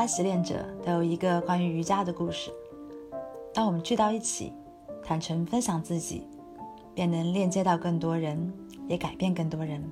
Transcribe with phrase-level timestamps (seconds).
[0.00, 2.50] 伽习练者都有一个关于瑜伽的故事。
[3.52, 4.50] 当我们聚到一起，
[5.04, 6.26] 坦诚分享自己，
[6.94, 8.50] 便能链接到更多人，
[8.88, 9.84] 也改变更多人。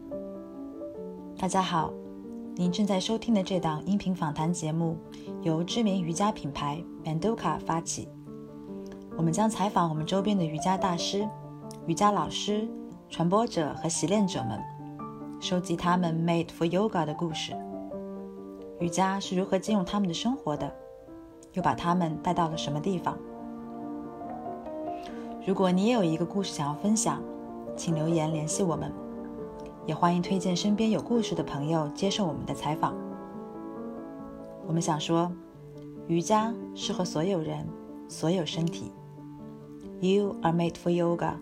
[1.36, 1.92] 大家好，
[2.54, 4.96] 您正在收听的这档音频访谈节目
[5.42, 8.08] 由知名瑜伽品牌 Manduka 发起。
[9.14, 11.28] 我们将采访我们周边的瑜伽大师、
[11.86, 12.66] 瑜伽老师、
[13.10, 14.58] 传播者和习练者们，
[15.38, 17.54] 收集他们 Made for Yoga 的故事。
[18.80, 20.72] 瑜伽是如何进入他们的生活的，
[21.52, 23.18] 又把他们带到了什么地方？
[25.46, 27.22] 如果你也有一个故事想要分享，
[27.76, 28.92] 请留言联系我们，
[29.86, 32.94] 也欢迎推荐身边有故事的朋友接受我们的采访。
[34.66, 35.32] 我们想说，
[36.06, 37.66] 瑜伽适合所有人，
[38.08, 38.92] 所有身体。
[40.00, 41.32] You are made for yoga.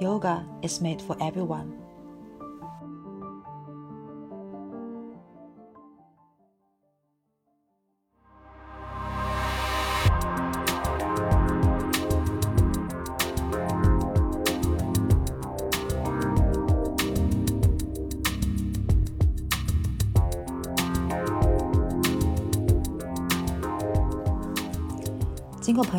[0.00, 1.66] Yoga is made for everyone.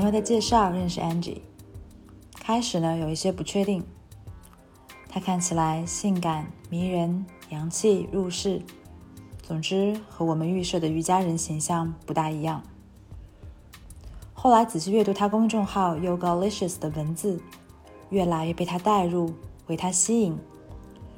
[0.06, 1.42] 友的介绍认识 Angie，
[2.40, 3.84] 开始呢有一些不确定。
[5.08, 8.62] 她看起来性感迷人、洋气入世，
[9.42, 12.64] 总之和我们预设的瑜伽人形象不大一样。
[14.34, 17.40] 后来仔细阅读她公众号 Yogalicious 的文字，
[18.10, 19.34] 越来越被她带入，
[19.68, 20.38] 为她吸引。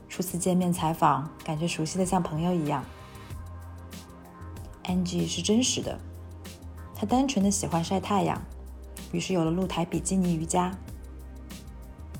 [0.08, 2.86] 初次见面采访，感觉熟悉的像朋友一样。
[4.84, 5.98] Angie 是真实的。
[6.94, 8.42] 她单纯的喜欢晒太阳，
[9.12, 10.76] 于是有了露台比基尼瑜伽。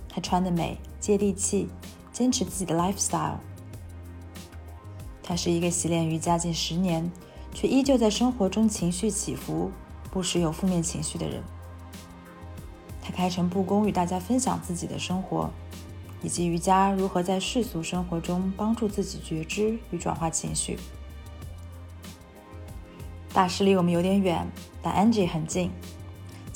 [0.10, 1.68] 他穿的美，接地气，
[2.12, 3.38] 坚持自己的 lifestyle。
[5.22, 7.12] 他是一个习练瑜伽近十年，
[7.54, 9.72] 却依旧在生活中情绪起伏，
[10.12, 11.44] 不时有负面情绪的人。
[13.02, 15.50] 他开诚布公与大家分享自己的生活，
[16.22, 20.78] 以及瑜伽如何在世俗生活中帮助自己觉知与转化情绪。
[23.34, 24.48] 大师离我们有点远，
[24.82, 25.70] 但 Angie 很近。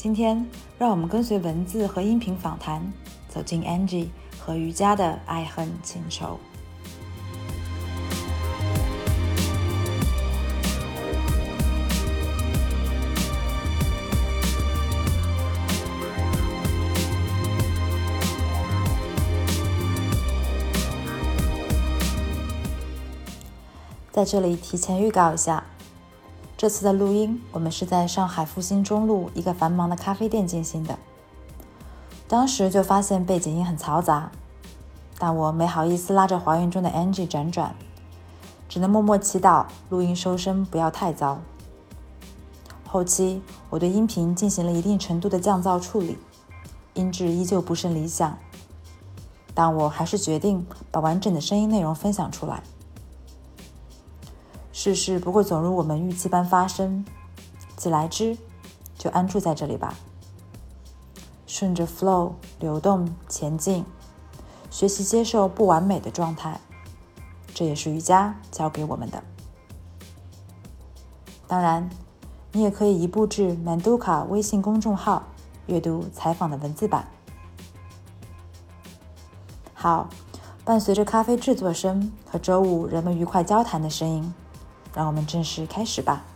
[0.02, 2.90] 今天，让我们跟随文字和音频访谈，
[3.28, 4.08] 走进 Angie
[4.40, 6.40] 和瑜伽的爱恨情仇。
[24.14, 25.66] 在这里提前预告一下。
[26.60, 31.00] 这次的录音，我们是在上海复兴中路一个繁忙的咖啡店进行的。
[32.28, 34.30] 当时就发现背景音很嘈杂，
[35.18, 37.74] 但我没好意思拉着怀孕中的 Angie 辗转，
[38.68, 41.40] 只能默默祈祷录音收声不要太糟。
[42.86, 46.18] 后期我对音频进行了一定程度的降噪处理，
[46.94, 48.38] 音质依旧不甚理想，
[49.54, 52.62] 但我还是决定把完整的声音内容分享出来。
[54.82, 57.04] 世事不会总如我们预期般发生，
[57.76, 58.38] 既来之，
[58.98, 59.94] 就安住在这里吧。
[61.46, 62.32] 顺着 flow
[62.62, 63.84] 流动前进，
[64.72, 66.62] 学习接受不完美的状态，
[67.54, 69.22] 这也是瑜伽教给我们的。
[71.46, 71.90] 当然，
[72.54, 75.24] 你也可以移步至 Manduka 微信公众号
[75.66, 77.06] 阅读采访的文字版。
[79.74, 80.08] 好，
[80.64, 84.34] 伴随着咖啡制作声和周五人们愉快交谈的声音。
[84.94, 86.29] 让我们正式开始吧。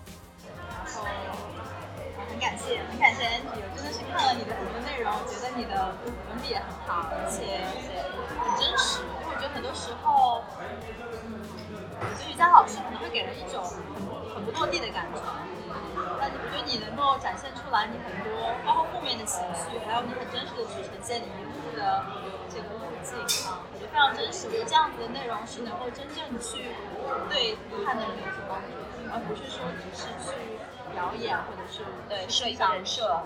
[32.34, 33.22] 设一个人设。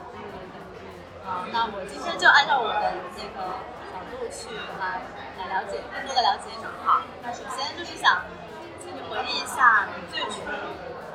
[1.24, 3.40] 好，那我今天就按照我的那个
[3.88, 5.00] 角度去来
[5.40, 6.64] 来了解，更多的了解你。
[6.84, 8.28] 好，那首先就是想
[8.84, 10.44] 请你回忆一下你最初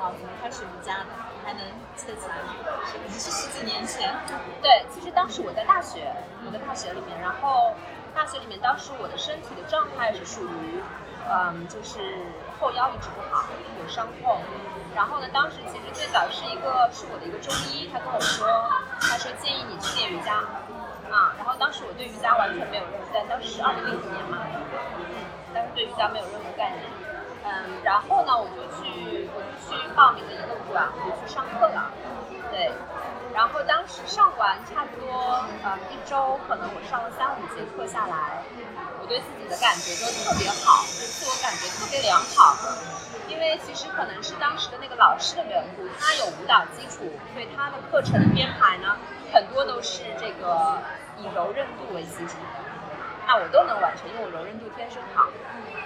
[0.01, 1.13] 啊怎么开始瑜伽的。
[1.45, 1.61] 还能
[1.93, 2.55] 记得起来吗？
[3.11, 4.15] 是十几年前。
[4.61, 6.15] 对，其实当时我在大学，
[6.47, 7.75] 我在大学里面，然后
[8.15, 10.81] 大学里面当时我的身体的状态是属于，
[11.29, 12.23] 嗯，就是
[12.59, 13.45] 后腰一直不好，
[13.81, 14.39] 有伤痛。
[14.95, 18.47] 然后呢，当时其实最早是一个是我的一个中医，他跟我说，
[19.01, 20.35] 他说建议你去练瑜伽，
[21.09, 24.37] 啊，然后当时我对瑜伽完全没有任何，但当时是二零零五年嘛，
[24.97, 25.03] 嗯，
[25.53, 26.81] 但是对瑜伽没有任何概念。
[27.45, 29.75] 嗯，然后呢，我就去，我就去。
[29.95, 31.91] 报名了一个馆，我就去上课了。
[33.33, 38.43] 然后当时上完差不多呃一周，可能我上了三五节课下来，
[39.01, 42.55] 我对自己的感觉就特别好，就自我感觉特别良好。
[43.27, 48.97] 因为其实可能是当时的那个老师的缘故，他有舞蹈基础，所以他的课程编排呢，
[49.33, 50.77] 很多都是这个
[51.17, 52.61] 以柔韧度为基础的。
[53.25, 55.25] 那我都能完成，因为我柔韧度天生好，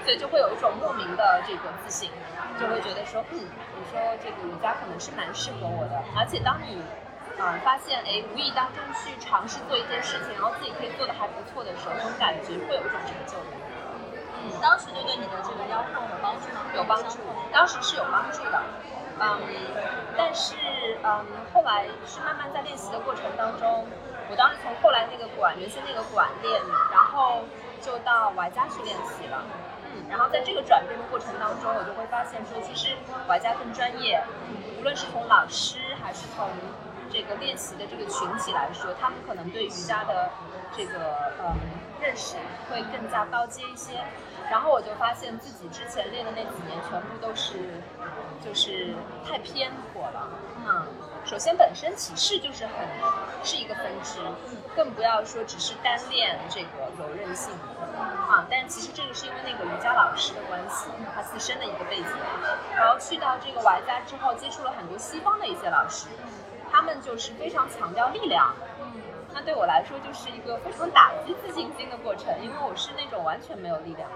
[0.04, 2.12] 所以就会有一种莫名的这个自信，
[2.60, 6.04] 就会觉得说，嗯，你说这个瑜伽可能是蛮适合我的。
[6.18, 6.82] 而且当你，
[7.40, 13.60] 嗯，发现哎，无意当中去尝试做一件事情，然后自己可以做的还不错的时候，那种感觉会有一种成就感。
[14.38, 16.66] 嗯，当时就对你的这个腰痛有帮助吗？
[16.76, 17.20] 有帮助，
[17.52, 18.62] 当时是有帮助的。
[19.20, 19.42] 嗯，
[20.16, 20.54] 但是
[21.04, 23.86] 嗯，后来是慢慢在练习的过程当中。
[24.30, 26.62] 我当时从后来那个馆，原先那个馆练，
[26.92, 27.46] 然后
[27.82, 29.44] 就到 Y 家去练习了。
[29.86, 32.98] 嗯，然后在这个转变的过程当中，我就会发现说，其实
[33.28, 34.22] 玩家更专业，
[34.80, 36.50] 无论是从老师还是从
[37.12, 40.30] 这个练习的这个群体来说，他们可能对瑜伽的
[40.76, 41.56] 这个嗯
[42.02, 42.36] 认识
[42.70, 44.04] 会更加高阶一些。
[44.50, 47.82] 然后我就发现自己之前练的那几年全部都是
[48.44, 48.96] 就是
[49.28, 50.30] 太偏颇了。
[50.66, 50.86] 嗯。
[51.26, 52.74] 首先，本身骑士就是很
[53.44, 54.22] 是一个分支，
[54.78, 57.52] 更不要说只是单练这个柔韧性
[58.00, 58.48] 啊。
[58.50, 62.08] 但其实这个是因为那个瑜伽老师的关系，他自身的一个背景。
[62.74, 66.08] 然后去到这个 Y 家之后，接触了很多西方的一些老师，
[66.72, 68.54] 他们就是非常强调力量。
[68.82, 68.92] 嗯
[69.34, 74.10] 那对我来说就是一个非常打击自信心的过程，因为我是那种完全没有力量。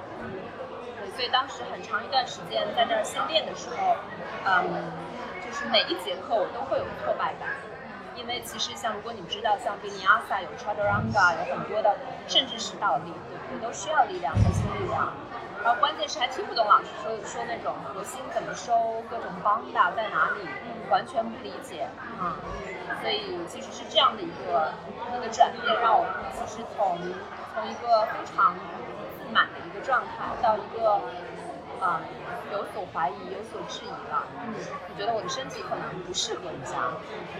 [0.99, 3.95] 对，所以当时很长一段时间在这儿先练的时候，
[4.45, 4.91] 嗯。
[5.43, 7.49] 就是每一节课我都会有挫败感，
[8.15, 11.97] 因为其实像如果你知道像 Vinyasa 有 Chaturanga 有很多的，
[12.27, 13.67] 甚至是倒立，对不对？
[13.67, 15.11] 都需要力量，核心力量。
[15.63, 20.47] 然后关键是还听不懂老师说说那种核心怎么收，各种 banda 在哪里，
[20.89, 21.87] 完全不理解
[22.19, 22.37] 啊。
[23.01, 24.73] 所以其实是这样的一个
[25.15, 26.97] 一个转变，让我其实从
[27.53, 28.55] 从一个非常
[29.17, 30.09] 自满的一个状态
[30.41, 30.99] 到一个。
[31.81, 31.99] 啊，
[32.53, 34.23] 有所怀疑，有所质疑了。
[34.45, 34.53] 嗯，
[34.87, 36.77] 你觉得我的身体可能不适合瑜伽。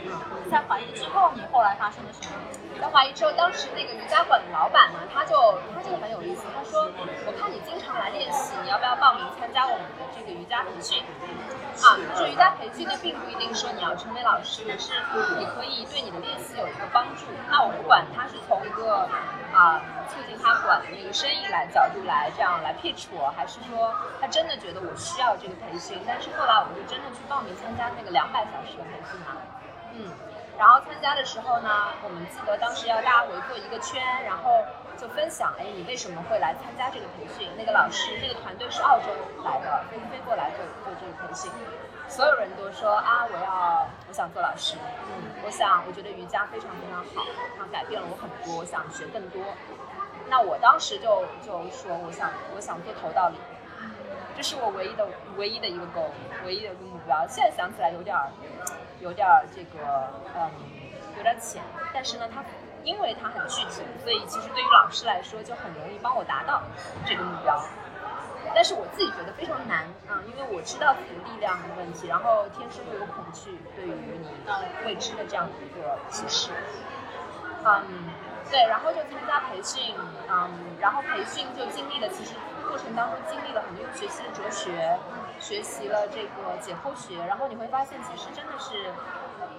[0.03, 2.33] 嗯，在怀疑之后，你后来发生了什么？
[2.81, 5.35] 在怀疑之后，当时那个瑜伽馆的老板呢，他就
[5.75, 6.89] 他就很有意思，他说，
[7.27, 11.03] 我看你经常来练习，你要不要报名参加我们的这个瑜伽培训？
[11.85, 14.93] 啊，他说瑜伽培训呢，并不一定说你要成为老师，是
[15.37, 17.29] 你可以对你的练习有一个帮助。
[17.47, 19.07] 那我不管他是从一个
[19.53, 24.27] 啊促进他管的那个生意来角度来这样来 pitch 我，还是说他。
[24.31, 29.35] 真的觉得我需要这个培训，但是后来我就真的去报名参加那个两百小时的培训嘛，
[29.91, 30.07] 嗯，
[30.57, 34.63] 然后参加的时候呢，我们记得当时要大家围坐一个圈，然后
[34.95, 37.51] 就分享，哎，你为什么会来参加这个培训？
[37.57, 39.11] 那个老师，那个团队是澳洲
[39.43, 41.51] 来的，飞飞过来做做这个培训，
[42.11, 44.75] 所有人都说啊，我要，我想做老师，
[45.07, 47.25] 嗯，我想，我觉得瑜伽非常非常好，
[47.57, 49.41] 它改变了我很多，我想学更多。
[50.27, 53.37] 那我当时就就说，我想，我想做头道理。
[54.35, 56.11] 这是我唯一的、唯一的一个 goal，
[56.43, 57.25] 唯一的一个目标。
[57.29, 58.27] 现在想起来有点儿，
[58.99, 60.51] 有点儿这个，嗯，
[61.15, 61.63] 有点浅。
[61.93, 62.43] 但是呢，它
[62.83, 66.61] 因为它很具体，所以其实对于老师来说就很容易帮我达到
[67.05, 67.63] 这个目标。
[68.53, 74.27] 但是我自己觉得非常难啊，因为我知道自己的力量的问题，然后天生会有恐惧，对于你
[74.85, 76.51] 未知的这样的一个启示。
[77.63, 77.83] 嗯，
[78.49, 79.95] 对，然后就参加培训，
[80.29, 82.33] 嗯，然后培训就经历了其实。
[82.69, 84.97] 过程当中经历了很多，学习了哲学，
[85.41, 88.93] 学习了这个解剖学，然后你会发现，其实真的是，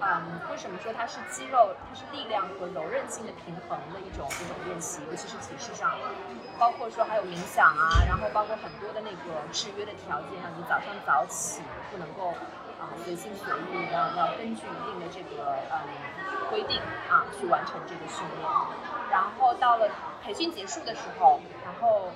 [0.01, 5.91] 嗯，为什么说它是肌肉，它是力量和柔韧性的平衡的一种一种练习，尤其是体式上，
[6.59, 12.29] 包括说还有冥想啊，然后包括很多的那个制约的条件啊，你早上早起不能够
[12.79, 16.79] 啊随心所欲，要要根据一定的这个嗯规定
[17.09, 18.49] 啊去完成这个训练，
[19.11, 19.89] 然后到了
[20.23, 22.11] 培训结束的时候，然后。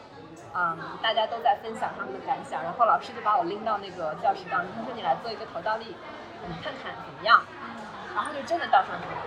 [0.56, 5.96] 嗯，大家都在分享他们的感想，然后老师就把我拎到那个教室当中，他说你来做一个头倒立，
[6.48, 7.44] 你看看怎么样？
[8.16, 9.22] 然后就真的倒上去了。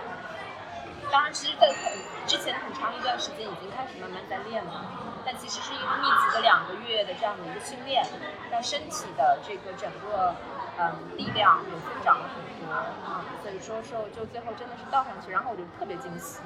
[1.11, 1.91] 当然，其实在很
[2.25, 4.85] 之前很长一段时间已经开始慢慢在练了，
[5.25, 8.05] 但其实是一个密集的两个月的这样的一个训练，
[8.49, 10.33] 让身体的这个整个
[10.79, 16.39] 嗯力量也增长了很多啊，所以说说就最后真的是倒上去，然后我就特别惊喜。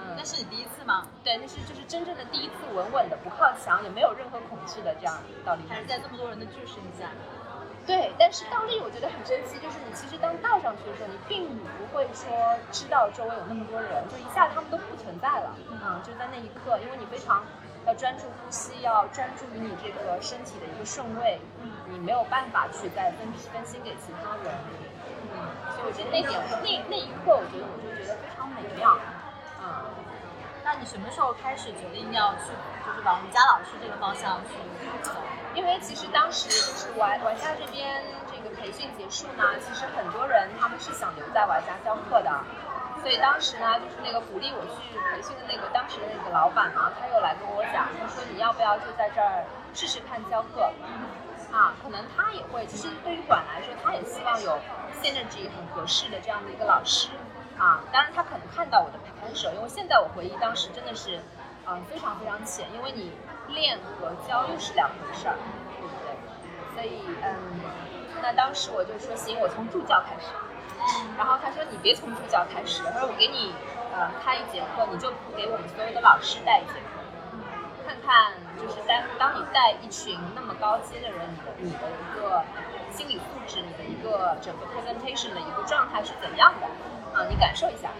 [0.00, 1.06] 嗯那是你第一次吗？
[1.24, 5.62] 对，那是就是真正的第一次，稳稳的，不靠墙，也没有任何恐惧的这样倒立。
[5.68, 7.10] 还是在这么多人的注视下。
[7.88, 12.28] 对，但是倒立我觉得很神奇，就是你其实当倒上去的时候，你并不会说
[12.70, 15.56] 知道周围有那么多人，就一下他们都不存在了。
[15.72, 17.42] 嗯，就在那一刻，因为你非常
[17.86, 21.40] 要专注呼吸，要专注于你这个身体的一个顺位，
[21.88, 24.52] 你没有办法去再分分心给其他人。
[25.32, 28.98] 嗯，所以我觉得那点那那一刻，我觉得我就觉得非常美妙。
[29.64, 29.64] 嗯，
[30.62, 32.52] 那你什么时候开始决定要去，
[32.84, 34.60] 就是往瑜伽老师这个方向去
[35.00, 35.16] 走？
[35.54, 42.30] 因为其实当时就是玩玩家这边这个培训结束呢，其实很多人他们是想留在玩家教课的。
[43.00, 50.72] 所以当时呢，就是那个鼓励我去培训的那个当时的那个老板嘛，他又来跟我讲，他说你要不要就在这儿试试看教课，
[51.52, 54.58] 啊，可能他也会，其实对于馆来说，他也希望有
[55.00, 57.08] synergy 很合适的这样的一个老师，
[57.56, 61.20] 啊，当然他可能看到我的 potential，因为现在我回忆当时真的是，
[61.68, 63.12] 嗯，非常非常浅，因为你
[63.48, 65.36] 练和教又是两回事儿，
[65.76, 66.12] 对不对？
[66.74, 67.60] 所以嗯，
[68.22, 70.28] 那当时我就说行，我从助教开始。
[71.18, 73.52] 然后他说：“你别从助教开始，他说我给你
[73.92, 77.02] 呃开一节课，你就给我们所有的老师带一节课，
[77.84, 82.44] 看看就是当当你带一群那么高阶的人，你的你的一个
[82.92, 86.66] 心理素质，你的一个整个 presentation 的一个状态是怎样的
[87.18, 87.26] 啊？
[87.28, 87.90] 你感受一下，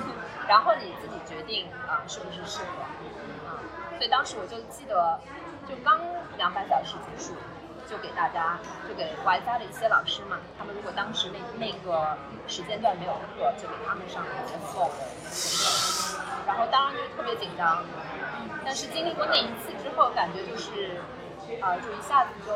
[0.48, 2.86] 然后你自己决定啊是不是适合？
[3.98, 5.20] 所以当时我就记得，
[5.68, 6.00] 就刚
[6.38, 7.34] 两百小时结束。”
[7.88, 15.00] 就给大家，就给玩家的一些老师嘛，他们如果当时那那个时间段没有课，就给他们上一些 f o 的
[16.46, 17.82] 然后当然就特别紧张，
[18.62, 21.00] 但是经历过那一次之后，感觉就是，
[21.62, 22.52] 啊，就一下子就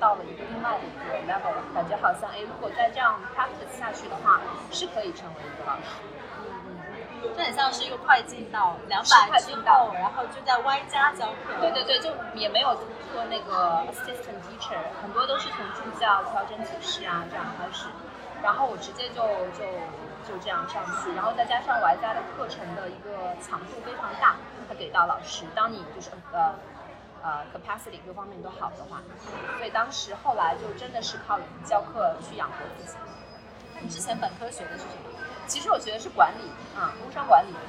[0.00, 4.40] 到了一个另外的一个 level 了，感觉好像哎，如果再这样 practice 下去的话，
[4.72, 6.00] 是可以成为一个老师。
[7.22, 11.60] 就很像是一个快进到两百之后，然后就在 Y 加教课。
[11.60, 12.74] 对对对，就也没有
[13.12, 17.88] 做那个 assistant teacher，很多都是从助教、调整体式啊这样开始，
[18.42, 19.22] 然后我直接就
[19.58, 19.64] 就
[20.28, 24.36] 就这样上去，然后再加上 Y 加的课程的一个强度非常大，
[24.68, 26.54] 他给到老师，当你就是呃
[27.22, 29.02] 呃 capacity 各方面都好的话，
[29.58, 32.98] 所以当时后来就真的是靠教课去养活自己。
[33.74, 35.10] 那你之前本科学的是什么？
[35.46, 37.54] 其实我学的是管理啊，工商管理。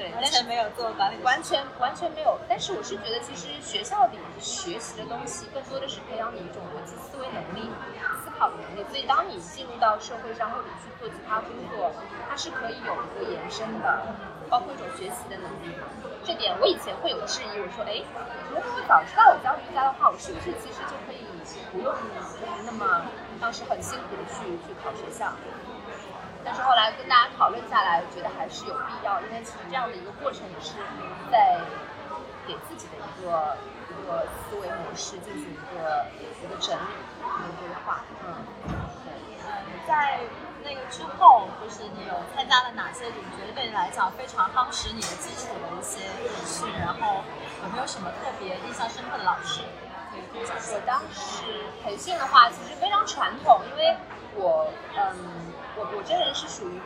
[0.00, 2.38] 对，完全没有做管理，完全完全没有。
[2.48, 7.68] 但是我是觉得，其实学校里学习的东西，更多的是培养你一种逻辑思维能力、
[8.24, 8.82] 思考的能力。
[8.88, 11.92] 所以，当你进入到社会上或者去做其他工作，
[12.30, 14.00] 它是可以有一个延伸的，
[14.48, 15.76] 包括一种学习的能力。
[16.24, 18.00] 这点我以前会有质疑，我说，哎，
[18.48, 21.20] 如果我早知道我教瑜伽的话，我是不是其实就可以
[21.72, 21.92] 不用
[22.64, 23.04] 那么
[23.38, 25.28] 当时很辛苦的去去考学校？
[26.44, 30.74] 但是后来跟大家讨论下来，觉得还是有必要，因为其实这样的一个过程也是
[31.30, 31.60] 在
[32.46, 33.56] 给自己的一个
[33.90, 36.06] 一个思维模式进行一个
[36.40, 38.00] 一个整理、一个规划。
[38.24, 38.34] 嗯，
[39.04, 39.12] 对。
[39.46, 39.50] 嗯，
[39.86, 40.20] 在
[40.62, 46.72] 那个之后，就是你有参加了哪些你觉得对你来讲非常夯实你的基础的一些培训？
[46.78, 47.22] 然后
[47.62, 49.62] 有没有什么特别印象深刻的老师？
[50.34, 51.44] 我当时
[51.82, 53.96] 培训的话，其实非常传统，因为
[54.34, 55.50] 我嗯。
[55.76, 56.80] 我我这人是属于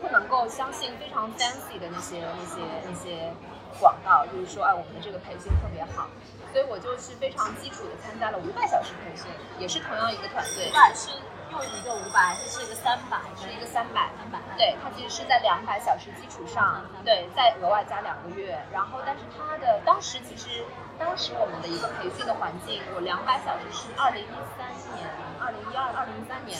[0.00, 3.34] 不能够相信非常 fancy 的那些那些那些
[3.80, 6.06] 广告，就是说哎我们的这个培训特别好，
[6.52, 9.26] 所以我就是非常基础的参加了五百小时培训，
[9.58, 10.70] 也是同样一个团队。
[10.70, 11.10] 五百是
[11.50, 13.18] 用一个五百，还是一个三百？
[13.36, 14.10] 是一个三百。
[14.18, 14.38] 三百。
[14.56, 18.58] 对，它其实是在两百小时基础上，对，再额外加两个月。
[18.72, 20.64] 然后，但是它的当时其实
[20.98, 25.08] 当时我们的一个培训的环境，我两百小时是二零一三年、
[25.40, 26.58] 二零一二、二零一三年。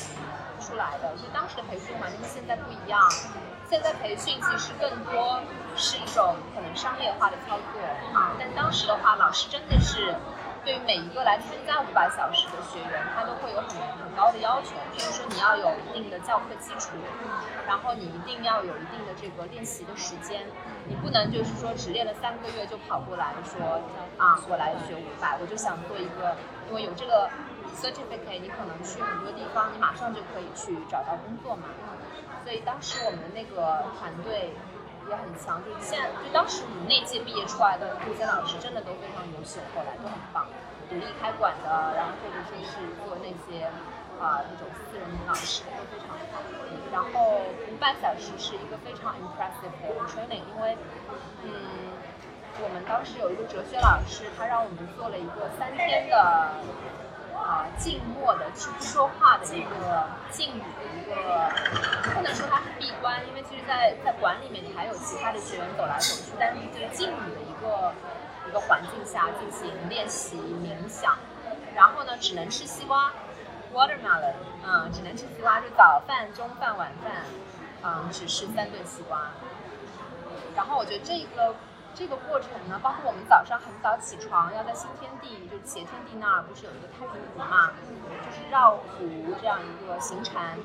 [0.60, 3.00] 出来的，所以当时的培训环境跟现在不一样。
[3.70, 5.40] 现在培训其实更多
[5.74, 7.80] 是一种可能商业化的操作
[8.12, 10.14] 啊，但当时的话，老师真的是
[10.64, 14.76] 对于每一个来参加五百小时的学员，他都会有很很高的要求。
[14.92, 16.96] 就是说你要有一定的教课基础，
[17.66, 20.46] 然后你一定要有一定的这个练习的时间，
[20.86, 23.80] 你不能就是说只练了三个月就跑过来说
[24.18, 26.36] 啊，我来学五百，我就想做一个，
[26.68, 27.28] 因为有这个。
[27.80, 31.68] certificate，你可能去很多地方，你马上就可以去找到工作嘛。
[32.44, 34.52] 所以当时我们那个团队
[35.10, 40.46] 也很强，就现在就当时我们那届毕业出来的这些老师真的都非常优秀，后来都很棒，
[40.88, 43.66] 独立开馆的，然后或者说是做那些
[44.22, 46.38] 啊那种私人老师都非常好。
[46.94, 50.78] 然后五百小时是一个非常 impressive 的 training，因为
[51.42, 51.90] 嗯，
[52.62, 56.54] 我们当时有一个哲学老师，他让我们做了一个三天的。
[57.50, 61.50] 啊，静默的，是不说话的一个静语的一个，
[62.14, 67.92] 不能说它是闭关，因为其实，在在馆里面你还有其他的学员走来走去，但是这个静语的一个
[68.48, 71.18] 一个环境下进行练习冥想，
[71.74, 73.10] 然后呢，只能吃西瓜
[73.74, 77.24] ，watermelon，嗯，只能吃西瓜，就早饭、中饭、晚饭，
[77.82, 79.22] 嗯，只吃三顿西瓜。
[80.54, 81.52] 然后我觉得这个
[81.94, 87.72] 这个过程呢，包括我们早上很早起床，要在新天地，就是挟天地那儿，不是有一个太平湖嘛，
[88.24, 90.56] 就是绕湖这样一个行禅，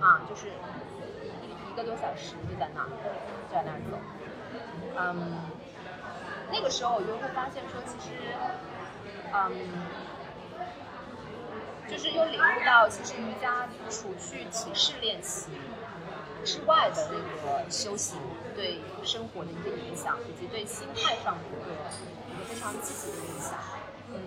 [0.00, 2.88] 啊，就是一一个多小时就在那儿，
[3.48, 3.96] 就在那儿走。
[5.00, 5.40] 嗯，
[6.50, 8.14] 那个时候我就会发现说，其实，
[9.32, 9.52] 嗯，
[11.88, 15.50] 就是又领悟到，其实瑜伽除去体式练习
[16.44, 18.18] 之外的那个修行，
[18.58, 21.70] 对生活的一个影响，以及对心态上的一个
[22.26, 23.54] 一个非常积极的影响。
[24.10, 24.18] 嗯，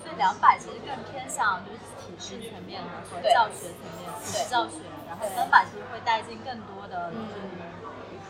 [0.00, 7.28] 所以两百其实更偏向就是体式层面的和教学层面，体式教学，然后三百其实会带进更多的嗯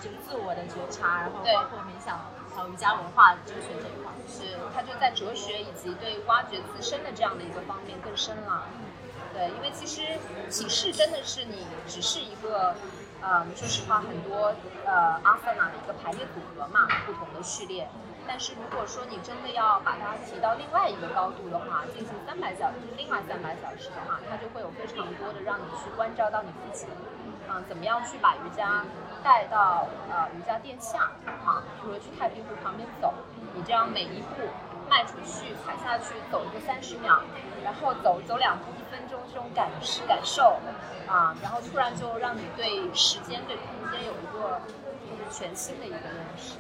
[0.03, 2.19] 就是就是自我的觉察，然后包括冥想
[2.57, 4.11] 还有瑜伽文化哲学这一块。
[4.27, 8.67] 是，它就在哲学以及对挖掘自身的这样的一个方面更深了。
[9.33, 10.19] 对，因为其实
[10.49, 12.75] 启示真的是你只是一个，
[13.23, 14.55] 呃，说实话，很多
[14.87, 17.89] 呃阿萨那的一个排列组合嘛，不同的序列。
[18.27, 26.87] 但是如果说你真的要把它提到另外一个高度的话，进行三百小时，另外三百小时的话，它就会有非常多的让你去关照到你自己，
[27.49, 28.85] 嗯、怎么样去把瑜伽
[29.25, 31.11] 带到呃瑜伽垫下
[31.45, 33.13] 啊，比如说去太平湖旁边走，
[33.55, 34.49] 你这样每一步
[34.89, 37.21] 迈出去，踩下去，走一个三十秒，
[37.65, 38.65] 然后走走两步
[39.11, 39.69] 这种，这种感
[40.07, 40.61] 感受
[41.09, 44.61] 啊，然后突然就让你对时间、对空间有一个
[45.03, 46.55] 就是全新的一个认识。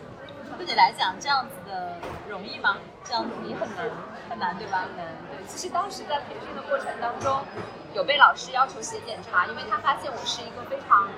[0.59, 1.97] 对你来讲，这样子的
[2.29, 2.77] 容易吗？
[3.05, 3.89] 这样子你很难，
[4.29, 4.85] 很难，对吧？
[4.97, 5.47] 难，对。
[5.47, 7.41] 其实当时在培训的过程当中，
[7.95, 11.09] 有被老师要求写检查，因为他发现我是一个非常，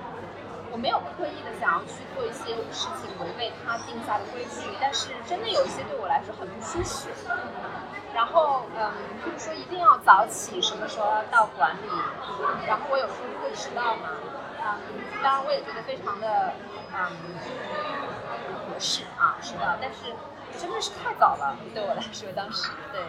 [0.73, 7.09] 我没有刻意的想要去做一些事情违背他定下的规矩，但是真的有一些对我来说很不舒适。
[8.15, 8.91] 然后，嗯，
[9.23, 11.89] 比如说一定要早起，什么时候要到馆里，
[12.67, 14.17] 然后我有时候会迟到嘛，
[14.65, 14.81] 嗯，
[15.23, 16.53] 当然我也觉得非常的，
[16.93, 17.09] 嗯，
[18.49, 20.13] 不合适啊，迟到，但是
[20.59, 23.01] 真的是太早了，对我来说当时对。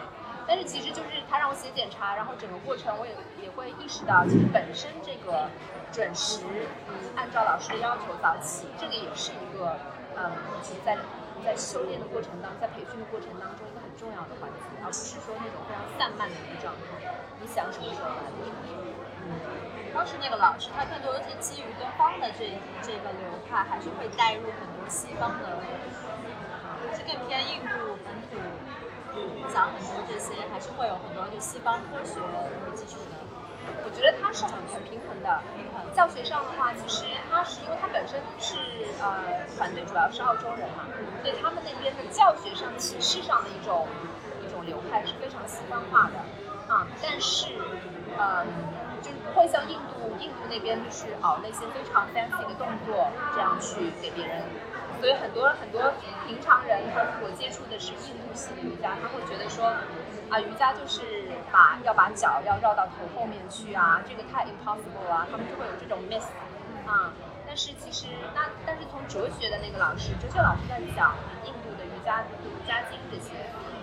[0.46, 5.48] 但是其实就是他让我写检查，然后整个过程我也也会意识到，其实本身这个
[5.92, 6.40] 准时，
[6.88, 9.76] 嗯，按照老师的要求早起，这个也是一个，
[10.16, 10.30] 嗯，
[10.62, 10.98] 其实在
[11.44, 17.08] 在修炼的过程当中，在培训的过程当中一个很重要的环节，而不是说那种非常散漫的一个状态，
[17.40, 18.82] 你想什么时候来就什么时候。
[19.24, 19.32] 嗯，
[19.94, 22.52] 当时那个老师他更多的是基于东方的这
[22.82, 25.56] 这个流派，还是会带入很多西方的，
[26.92, 27.93] 是更偏印度
[29.52, 33.22] 讲很多这些，还是会有很多就西方科学为基础的。
[33.84, 35.40] 我觉得它是很很平衡的。
[35.94, 38.56] 教学上的话，其实它是因为它本身是
[39.00, 40.84] 呃团队主要是澳洲人嘛，
[41.22, 43.86] 所以他们那边的教学上、体式上的一种
[44.44, 46.18] 一种流派是非常西方化的
[46.72, 46.86] 啊。
[47.00, 47.46] 但是
[48.18, 48.44] 嗯，
[49.00, 54.42] 就是不会像印度印度那边就是哦那些非常 fancy 的动作这样去给别人。
[55.00, 55.92] 所以很多很多
[56.26, 59.66] 平常人，他如果接触的是印度系的瑜伽，他会觉得说，
[60.30, 66.24] 啊，瑜伽就是把要把脚要绕到头后面去啊，这个太 impossible 啊，他们就会有这种 miss
[66.86, 67.12] 啊。
[67.46, 73.30] 但是其实那但是从哲学的那个老师，哲学老师在讲印度的瑜伽瑜伽经这些，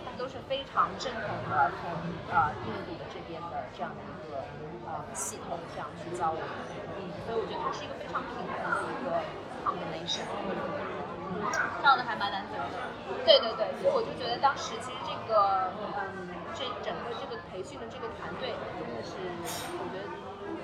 [0.04, 1.92] 他们都是非常正统的从
[2.34, 4.44] 呃印度的这边的这样的一个
[4.90, 6.44] 呃系统这样去教我们，
[6.98, 9.22] 嗯，所以我觉得它是一个非常平衡的一个
[9.64, 10.26] combination。
[11.82, 12.78] 这样的还蛮难得的。
[13.26, 19.18] 对对对，所以我就觉得当时其实这个，嗯，这整个这个培训的这个团队真的是，
[19.78, 20.06] 我觉得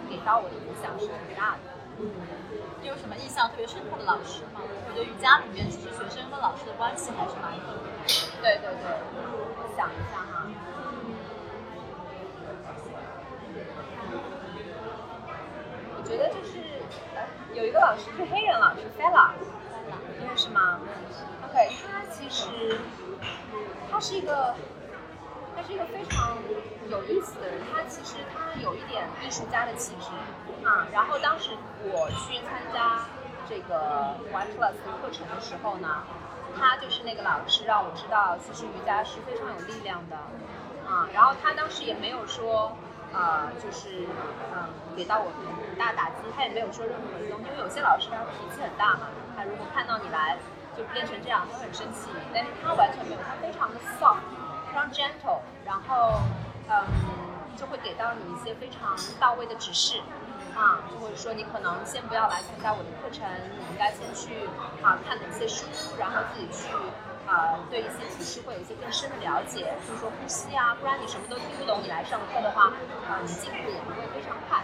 [0.10, 1.74] 给到我的影响是很大的。
[2.82, 4.62] 你有什么印象特别深刻的老师吗？
[4.62, 8.06] 我觉得瑜伽里面其实学生跟老师的关系还是蛮特别的。
[8.42, 8.86] 对对对，
[9.58, 10.46] 我想一下哈。
[15.98, 16.62] 我觉得就是，
[17.16, 19.34] 呃，有一个老师是黑人老师，Fella
[20.20, 20.80] 认识吗
[21.46, 22.80] ？OK，他其实
[23.90, 24.56] 他是一个，
[25.56, 26.38] 他是一个非常
[26.90, 27.62] 有意思的人。
[27.72, 30.08] 他其实他有一点艺术家的气质
[30.66, 30.88] 啊。
[30.92, 31.52] 然后当时
[31.84, 33.06] 我去参加
[33.48, 36.04] 这个 Y Plus 的课程的时候呢，
[36.58, 40.16] 他就是那个老师让我知道，其实瑜伽是非常有力量的
[40.88, 41.08] 啊。
[41.14, 42.76] 然后他当时也没有说。
[43.14, 44.08] 呃，就是
[44.54, 50.38] 嗯，给到我很大打击，他也没有说任何的东西，因为有些老师他脾气很大嘛，他如果看到你来
[50.76, 54.22] 就变成这样，他很生气，但是他完全没有，他非常的 soft，
[54.68, 56.22] 非常 gentle，然后
[56.70, 56.84] 嗯，
[57.56, 60.02] 就会给到你一些非常到位的指示。
[60.58, 63.24] 啊，就会说你可能先不要来参加我的课程，
[63.60, 64.50] 你应该先去
[64.82, 65.68] 啊看哪些书，
[66.00, 66.74] 然后自己去
[67.28, 72.72] 啊对一些体式会有一些更深的了解，就是说呼吸啊，不然你什么都听不懂，你来上课的话，
[73.08, 74.64] 啊你进步也不会非常快。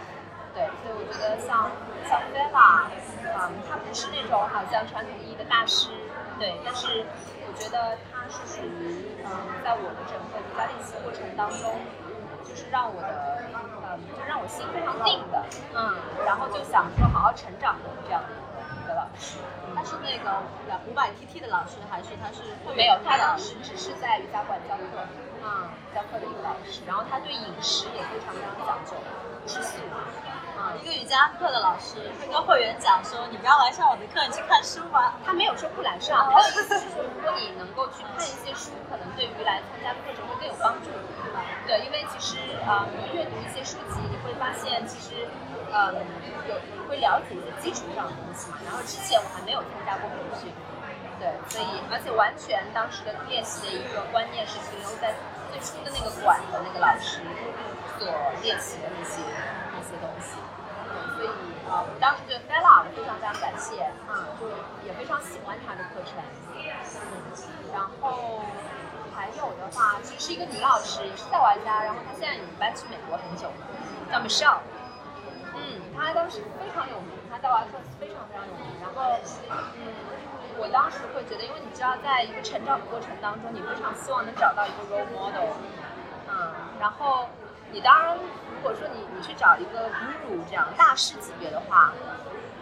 [0.54, 1.68] 对，所以我觉得像
[2.08, 2.86] 像 Bella，
[3.34, 5.90] 啊，他不是那种好像传统意义的大师，
[6.38, 7.04] 对，但是
[7.46, 9.30] 我觉得它是属于嗯，
[9.64, 11.74] 在我的整个瑜伽练习过程当中，
[12.46, 13.42] 就是让我的
[13.82, 15.90] 嗯，就让我心非常定的，嗯，
[16.24, 18.28] 然后就想说好好成长的这样的
[18.94, 19.38] 老师。
[19.74, 25.02] 他是那个两五百 TT 的老师，还是他是会没有，他的当时只是在瑜伽馆教课，
[25.42, 28.96] 啊、教课的一个老师，然后他对饮食也非常非常讲究，
[29.46, 29.78] 吃素，
[30.56, 35.18] 啊、一个瑜伽课的老师会跟会员讲说，你不要来上我的课，你去看书吧。
[35.24, 40.90] 他没有说不来上，他的意思是说，如果你能够去看一些书，可能对于来参加课程会更有帮助。
[41.66, 45.26] 对，因为其实啊、呃，你阅读一些书籍，你会发现其实，
[45.74, 46.06] 嗯、
[46.46, 46.54] 有
[46.88, 48.58] 会了解一些基础上的东西嘛。
[48.64, 50.52] 然后之前我还没有参加过培训，
[51.18, 55.14] 对，所以而且完全当时的练习的一个观念是停留在
[55.50, 57.20] 最初的那个馆的那个老师
[57.98, 58.06] 所
[58.42, 59.18] 练习的那些
[59.74, 60.38] 那些东西。
[61.16, 61.28] 所以、
[61.66, 64.46] 呃，我当时觉得 Stella 非常非常感谢啊、就
[64.86, 66.22] 也非常喜欢她的课程。
[66.54, 67.34] 嗯，
[67.72, 68.42] 然后
[69.14, 73.66] 还有的话，其实是一个女老师，也是在玩家，然后她现在已经搬去美国很久了，
[74.12, 74.62] 叫 Michelle。
[75.64, 78.68] 嗯，他当时非常有名，他在玩课非常非常有名。
[78.84, 79.16] 然后，
[79.80, 79.88] 嗯，
[80.60, 85.56] 我当时会觉得，因为你知道，在一个成长的过程当中，你非常希望能找到一个 role model。
[86.28, 87.28] 嗯，然后
[87.72, 91.92] 你当然，如果说你你去找一个 guru 这样大师级别的话，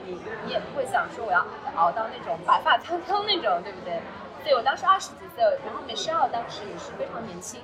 [0.05, 4.01] 你你也不会想说我要熬到那种白发苍苍那种，对不对？
[4.45, 7.61] 对我当时二十几岁，然后 Michelle 当时也是非常年轻，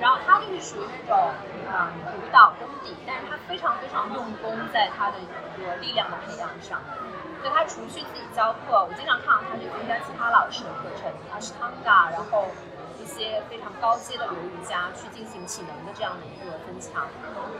[0.00, 1.30] 然后她就是属于那种
[1.70, 6.80] 嗯舞蹈功底，但是她非常非常用功在她的一个力量的培养上。
[7.40, 12.50] 所以她除去自己教课，我经常看到她去参加其他老师的课程，阿斯汤嘎，然后
[13.00, 17.06] 一些非常高阶的流瑜伽去进行体能的这样的一个增强，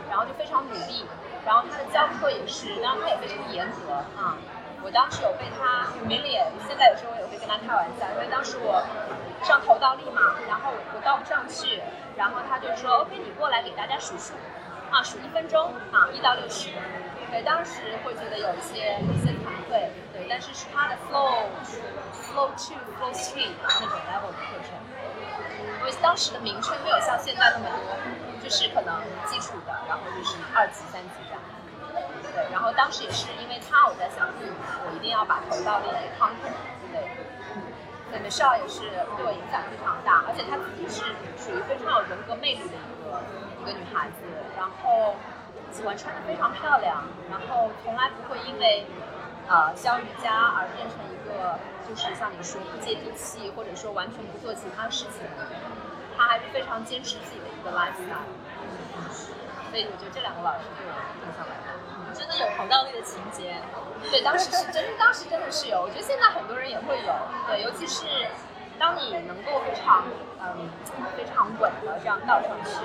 [0.09, 1.07] 然后就非常努力。
[1.45, 4.37] 然后她的教课也是，当然她也非常严格啊。
[4.83, 8.83] 我当时有被他 humiliate，现在有时候也会跟他开玩笑，因为当时我
[9.43, 11.81] 上头倒立嘛，然后我倒不上去，
[12.17, 14.33] 然后他就说 OK，你过来给大家数数，
[14.89, 16.69] 啊，数一分钟啊，一到六十。
[17.29, 21.47] 对，当时会觉得有一些有些惭愧，对，但是是他的 flow
[22.11, 24.75] flow two flow three 那种 level 的课程，
[25.79, 31.41] 因为当时的名称没有像现在那么多，就是可能基础的，然后就是二级、三级这样。
[32.49, 34.49] 然后当时也是因为他，我在想，嗯，
[34.87, 36.49] 我一定要把头倒立给 conquer。
[36.91, 37.05] 对，
[38.09, 43.21] 对，Michelle 也是对我影响非常大，而且她自己是属于非常有人格魅力的一个
[43.61, 44.23] 一个女孩子，
[44.57, 45.15] 然后
[45.71, 48.85] 喜欢穿的非常漂亮，然后从来不会因为
[49.47, 55.61] 呃教瑜伽而变成一个就是像你说不接地气，或者说完全不做其他事情的人，
[56.17, 58.27] 她还是非常坚持自己的一个 lifestyle。
[59.71, 61.90] 所以我觉得这两个老师对我影响蛮大。
[62.21, 63.57] 真的有头倒立的情节，
[64.11, 65.81] 对，当时是真，当时真的是有。
[65.81, 67.13] 我觉得现在很多人也会有，
[67.47, 68.05] 对，尤其是
[68.77, 70.05] 当你能够非常，
[70.39, 70.69] 嗯，
[71.17, 72.77] 非常稳的这样倒上去，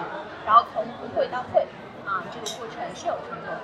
[0.46, 1.68] 然后从不会到会，
[2.06, 3.60] 啊，这个过程是有成就的。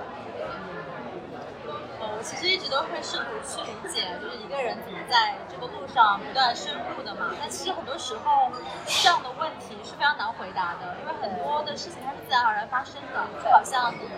[2.00, 7.32] 呃，我其实一直都会试图去理解，就是一个人怎么在这个路上不断深入的嘛。
[7.40, 8.52] 但其实很多时候，
[8.84, 14.10] 这样的问题是非常难回答的，因为很多的事情它是自然而然发生的，就好像你。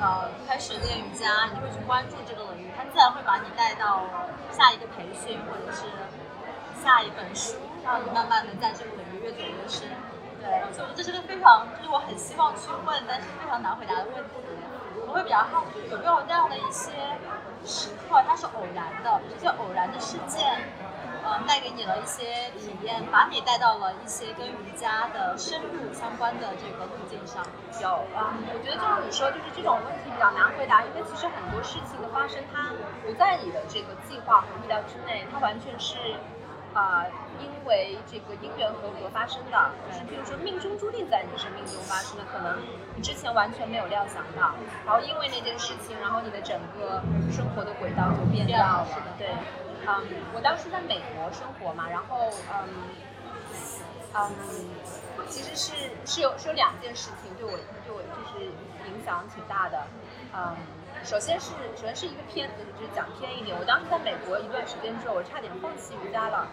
[0.00, 4.02] 呃，开始练瑜伽，你会去关注这个领域，它自然会把你带到
[4.52, 5.90] 下一个培训或者是
[6.80, 9.88] 下一本书，让你慢慢的在这个领域越走越深。
[10.40, 14.30] 对，所以我觉得这是个非常，就是我很希望去问，但是非常难回答的问题。
[15.06, 16.92] 我会比较好奇，有没有那样的一些
[17.66, 20.62] 时刻，它是偶然的，这些偶然的事件。
[21.28, 27.44] 呃，带给你了一些体验，把你带到了一些跟瑜伽的深入相关的这个路径上。
[27.82, 32.72] 有啊、嗯，我觉得就是你说，就是这种问题比较难回答，因为其实很多事情的发生，它
[33.04, 36.16] 不在你的这个计划和意料之内，它完全是
[36.72, 37.12] 啊、呃，
[37.44, 42.56] 因为这个因缘和合发生的，就是比如说命中注定在你生命中发生的，可能
[42.96, 44.56] 你之前完全没有料想到，
[44.88, 48.88] 然后因为那件事情，然后你的整个生活的轨道就变掉了，
[49.18, 49.28] 对。
[49.86, 52.68] 嗯，我当时在美国生活嘛，然后嗯
[54.14, 54.30] 嗯，
[55.28, 55.72] 其实是
[56.04, 57.52] 是有是有两件事情对我
[57.84, 58.46] 对我就是
[58.88, 59.86] 影响挺大的。
[60.34, 60.56] 嗯，
[61.04, 66.48] 首先是首先是一个偏就是讲偏一点，我当时在美国一段时间之后，我差点放弃瑜伽了。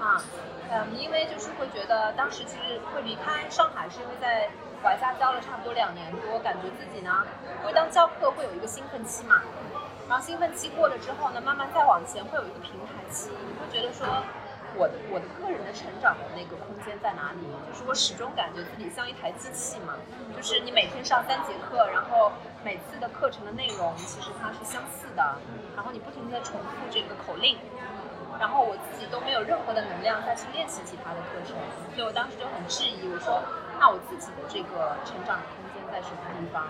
[0.00, 0.22] 啊，
[0.70, 4.48] 嗯，因为就是会觉得当时其实会离开上海，是因为在
[4.82, 7.26] 玩家教了差不多两年多，感觉自己呢，
[7.60, 9.42] 因为当教课会有一个兴奋期嘛。
[10.10, 14.04] 然后兴奋期过了之后呢，慢慢再往前会有一个平台期，你会觉得说，
[14.74, 17.46] 我的我的个人的成长的那个空间在哪里？
[17.70, 19.94] 就是我始终感觉自己像一台机器嘛，
[20.34, 22.32] 就是你每天上三节课，然后
[22.66, 25.22] 每次的课程的内容其实它是相似的，
[25.76, 27.54] 然后你不停地在重复这个口令，
[28.40, 31.54] 然后我自己都没有任何的能量再去练习其他的课程，
[31.94, 33.38] 所以我当时就很质疑，我说
[33.78, 36.66] 那我自己的这个成长的空间在什么地方？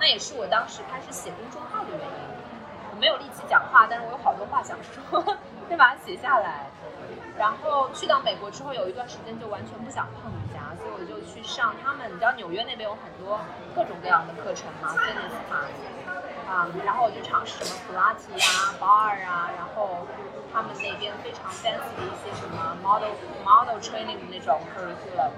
[0.00, 2.39] 那也是我当时开始写公众号的原因。
[3.00, 5.24] 没有力气讲话，但是我有好多话想说，
[5.68, 6.66] 先把它写下来。
[7.38, 12.06] 然后去到美国之后，有一段时间就完全不想碰瑜伽，所以我就去上他们。
[12.10, 13.40] 你知道纽约那边有很多
[13.74, 15.72] 各种各样的课程嘛，fitness class，
[16.46, 20.06] 啊，然后我就尝试什么普拉提啊、bar 啊，然后
[20.52, 25.32] 他们那边非常 fancy 的一些什么 model model training 的那种 curriculum。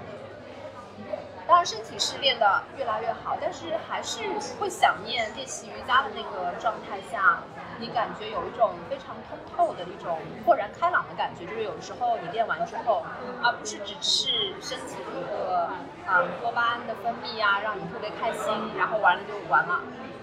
[1.47, 4.19] 当然身体是练得越来越好，但是还是
[4.59, 7.39] 会想念练习瑜伽的那个状态下，
[7.83, 11.45] 你感觉有一种非常通透的一种豁然开朗的感觉。
[11.45, 13.03] 就是有时候你练完之后，
[13.43, 15.67] 而不是只是身体的一个
[16.07, 19.81] 啊多巴胺的分泌啊，让你特别开心，然后完了就完了，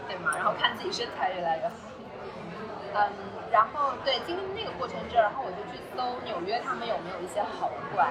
[0.09, 0.33] 对吗？
[0.35, 1.75] 然后看自己身材越来越好。
[2.95, 3.13] 嗯，
[3.53, 8.09] 然后对经历那个过程之后，然后我就去搜纽约他们有没有一些好的馆。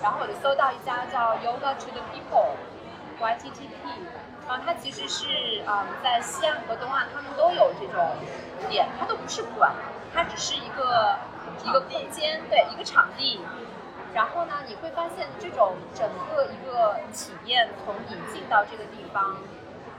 [0.00, 3.84] 然后我就搜到一家叫 Yoga to the People，YTTP，
[4.46, 8.10] 然后它其实是嗯在西岸和东岸他们都有这种
[8.68, 9.72] 点，它都不是馆，
[10.12, 11.18] 它只是一个
[11.64, 13.40] 一个空间，对，一个场地。
[14.12, 19.36] 然后呢，你会发现这种整个一个体验从你进到这个地方，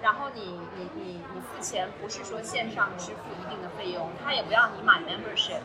[0.02, 1.04] 然后你你你
[1.34, 5.60] 你付钱不是说线上支付一定的费用，它也不要你买 membership，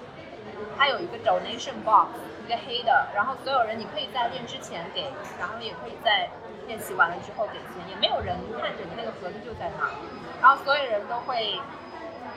[0.76, 2.08] 它有一个 donation box。
[2.44, 6.28] 一个黑的，然后所有人你可以在练之前给，然后也可以在
[6.70, 9.90] 练习完了之后给钱，也没有人看着你那个盒子就在那儿，
[10.40, 11.58] 然后所有人都会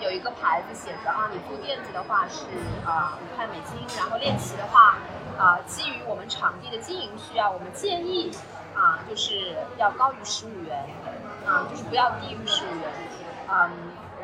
[0.01, 2.45] 有一个牌子写着啊，你租垫子的话是
[2.83, 4.97] 啊五块美金，然后练习的话
[5.37, 8.31] 啊基于我们场地的经营需要，我们建议
[8.73, 10.83] 啊就是要高于十五元，
[11.45, 12.89] 啊就是不要低于十五元，
[13.47, 13.69] 嗯，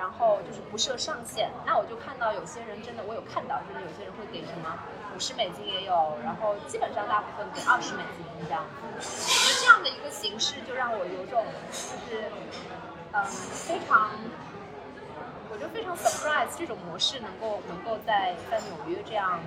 [0.09, 1.51] 然后就是不设上限。
[1.67, 4.73] 那我就看到有些人真的，我有看到就是有些人会给什么。
[5.15, 8.63] 五十美金也有，然后基本上大部分给二十美金这样。
[8.95, 11.43] 我觉得这样的一个形式就让我有种
[11.75, 12.31] 就是，
[13.11, 14.11] 嗯，非常，
[15.51, 19.41] 我就非常 surprise 这种模式能够能够在在纽约这样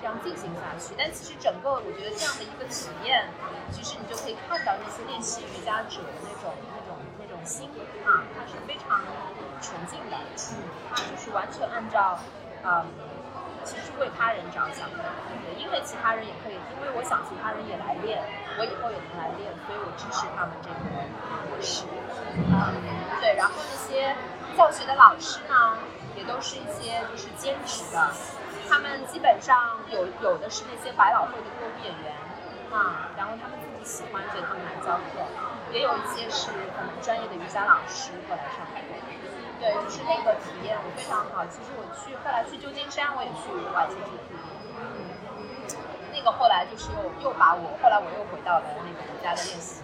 [0.00, 0.94] 这样进行下去。
[0.98, 3.28] 但其实整个我觉得这样的一个体验，
[3.70, 7.68] 其实你就可以看到那些练习瑜伽者的那种那种那种心
[8.02, 9.04] 啊，它是非常
[9.64, 10.16] 纯净的，
[10.90, 12.18] 他就是完全按照
[12.64, 12.84] 嗯。
[13.64, 15.00] 其实是为他人着想的，
[15.56, 18.20] 因为其他人也可以，因为我想其他人也来练，
[18.60, 20.76] 我以后也能来练，所以我支持他们这个
[21.48, 21.88] 模式。
[22.28, 22.76] 嗯，
[23.24, 24.14] 对，然后那些
[24.52, 25.80] 教学的老师呢，
[26.12, 28.12] 也都是一些就是兼职的，
[28.68, 32.12] 他们基本上有有的是那些百老汇的歌舞演员
[32.68, 35.24] 啊，然后他们自己喜欢，所以他们来教课，
[35.72, 38.92] 也有一些是可能专业的瑜伽老师过来上课。
[39.60, 41.44] 对，就是那个体验我非常好。
[41.46, 44.10] 其实我去后来去旧金山，我也去 YTT，
[44.76, 45.14] 嗯，
[46.12, 49.82] 那个后来就是又又把我后来我又回到了那个瑜伽的练习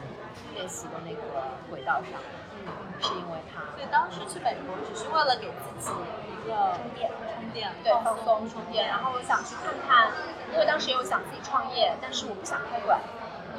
[0.55, 1.23] 练习的那个
[1.71, 2.21] 轨道上，
[2.61, 2.69] 嗯，
[3.01, 3.63] 是因为他。
[3.77, 5.49] 所以当时去美国只是为了给
[5.81, 5.93] 自己
[6.29, 8.87] 一个充电充电，对，放松充电。
[8.87, 10.13] 然后我想去看看，
[10.53, 13.01] 因为当时有想自己创业，但是我不想开馆。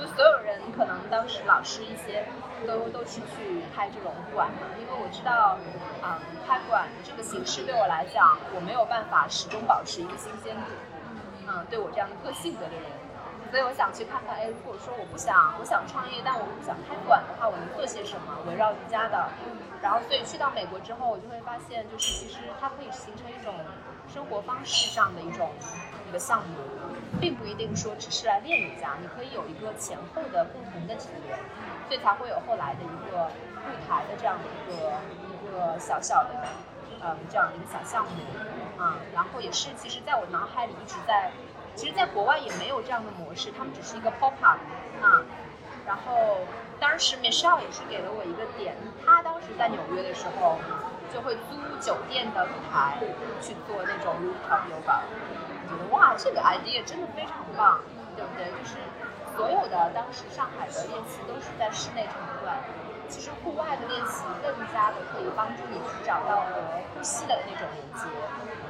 [0.02, 2.26] 就所有人可能当时老师一些
[2.66, 5.60] 都都是去开这种馆嘛，因为我知道，
[6.02, 10.74] 嗯，开馆这个形式对我来讲，我没有办法始终保持一个新鲜度，
[11.48, 12.90] 嗯，对我这样的个性格的人，
[13.52, 18.34] 所以我想去看看，哎，如果说我不想我想创业，但我不想开馆的话，我能做些什么？
[18.50, 19.30] 围绕瑜伽的，
[19.84, 23.54] 然后所以去到美国之后，我就会发现，就是其实它可以形成一种
[24.14, 25.52] 生活方式上的一种
[26.10, 26.56] 一个项目。
[27.20, 31.38] 并不一定说只是来练瑜伽，你可以有一个前后的共同的体验，
[31.88, 33.30] 所以才会有后来的一个
[33.68, 34.94] 露台的这样的一个
[35.28, 36.30] 一个小小的，
[37.04, 41.32] 嗯，这样的一个小项目，啊，然后也是其实在我脑海里一直在，
[41.76, 44.58] 其实在国外也没有这样的模式，他们只是一个 pop up，
[45.04, 45.22] 啊，
[45.86, 46.40] 然后
[46.80, 48.74] 当时 Michelle 也是给了我一个点，
[49.06, 50.58] 他当时在纽约的时候
[51.14, 52.98] 就会租酒店的露台
[53.42, 55.02] 去做那种 rooftop yoga。
[55.92, 57.80] 哇，这个 idea 真的非常棒，
[58.16, 58.52] 对不对？
[58.52, 58.76] 就是
[59.36, 62.56] 所有的当时上海的练习都是在室内场馆，
[63.08, 66.62] 其实户外的练习更加的可以帮助你去找到和
[66.94, 68.08] 呼吸的那种连接，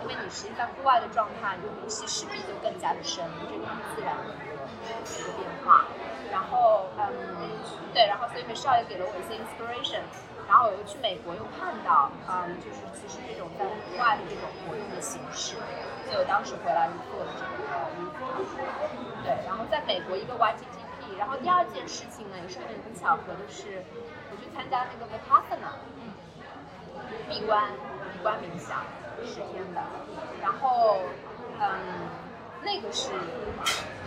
[0.01, 4.54] 因为你实际在户外的状态，你呼吸势必就更加的深，这个自然的一个
[5.19, 5.86] 一个变化。
[6.32, 7.49] 然后，嗯，
[7.93, 9.99] 对，然后所以 Michelle 也给了我一些 inspiration，
[10.51, 15.55] 然后我又去美国又看到，嗯，就是其实这种在国外的这种活动的形式。
[16.03, 17.63] 所以我当时回来就做了这个，
[19.23, 23.81] 对，然后在美国一个 YTTP，然后第二件事情呢，也是很很巧合的是，
[24.29, 25.79] 我去参加那个 Vipassana，
[27.29, 27.71] 闭关
[28.11, 28.83] 闭关冥想
[29.23, 29.81] 十天的，
[30.41, 30.99] 然后
[31.61, 32.11] 嗯，
[32.61, 33.07] 那个是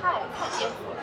[0.02, 1.00] 太太颠覆了。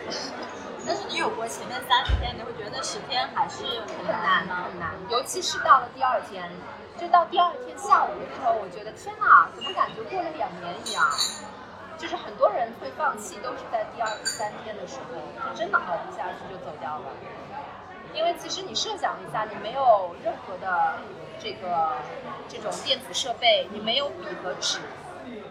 [0.85, 3.63] 但是你有过前面三十天，你会觉得那十天还是
[3.97, 4.65] 很难吗？
[4.65, 6.49] 很难，尤其是到了第二天，
[6.99, 11.03] 就到第二天下午的时候，我觉得天哪，怎么感觉过了两年一样？
[11.97, 17.05] 就是很多人会放弃，都是在第二、第三天的时候，就真的熬不下去就走掉了。
[18.13, 20.95] 因为其实你设想一下，你没有任何的
[21.39, 21.93] 这个
[22.49, 24.79] 这种电子设备，你没有笔和纸，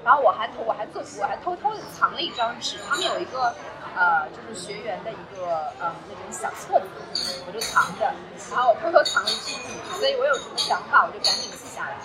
[0.05, 3.55] 然后我还偷我还做我还偷偷的藏了一张纸，他们有一个
[3.97, 8.13] 呃就是学员的一个呃那种小册子，我就藏着，
[8.51, 11.97] 然后我偷偷藏了一支笔，所以我有什么想法我就赶紧记下来。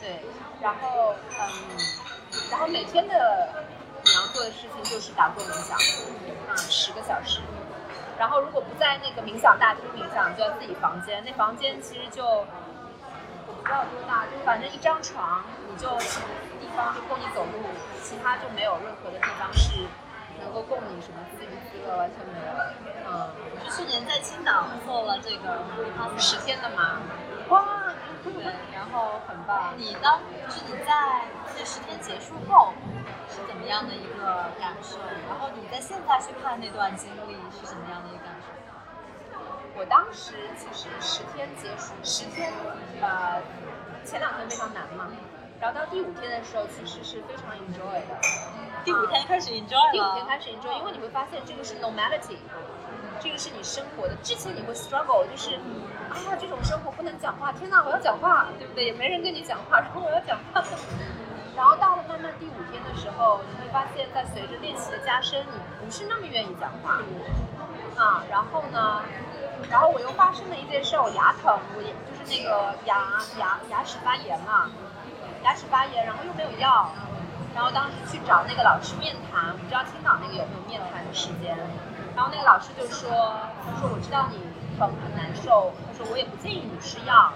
[0.00, 0.20] 对，
[0.60, 1.78] 然后嗯。
[2.50, 3.48] 然后每天的
[4.04, 5.76] 你要做的事情就是打坐冥想，
[6.48, 7.40] 嗯，十个小时。
[8.18, 11.22] 然后如果不在那个冥想大厅冥想，就在自己房间。
[11.24, 17.68] 那房间其实就我不知道多大，就反正一张床，你就地方就够你走路，
[18.02, 19.86] 其他就没有任何的地方是
[20.48, 22.48] 能够供你什么自娱自乐，完全没有。
[23.06, 23.28] 嗯，
[23.62, 25.60] 就去年在青岛做了这个
[26.18, 27.02] 十天的嘛。
[27.50, 27.92] 哇，
[28.24, 28.32] 对，
[28.72, 29.74] 然后很棒。
[29.76, 32.72] 你当就是你在这十天结束后
[33.28, 34.96] 是怎么样的一个感受？
[35.28, 38.48] 然后你在现在去看那段经历是什么样的一个感受？
[39.76, 42.50] 我当时其实十天结束，十天
[43.02, 43.42] 呃
[44.02, 45.10] 前两天非常难嘛，
[45.60, 48.14] 然后到第五天的时候其实是非常 enjoy 的。
[48.84, 52.36] 第五天开始 enjoy 第五天开始 enjoy，因为你会发现这个是 normality。
[53.20, 55.56] 这个是你生活的，之前你会 struggle，就是
[56.08, 58.84] 啊，这种生活不能讲话，天哪，我要讲话，对不对？
[58.84, 60.62] 也没人跟你讲话，然后我要讲话。
[61.56, 65.44] 然后到了慢慢第五天的时候，你会发现在随着练习的加深，
[65.80, 67.02] 你不是那么愿意讲话
[67.96, 68.22] 啊。
[68.30, 69.02] 然后呢，
[69.68, 74.70] 然后我又发生了一件事，我牙疼，我就是那个牙牙牙齿发炎嘛，
[75.44, 76.90] 牙齿发炎，然后又没有药，
[77.54, 81.56] 然后当时去找那个老师面谈，不知道青岛那个有没有面谈的时间。
[82.14, 83.08] 然后那个老师就说
[83.62, 84.38] ：“他说我知道你
[84.76, 87.32] 疼很难受，他说我也不建议你吃药，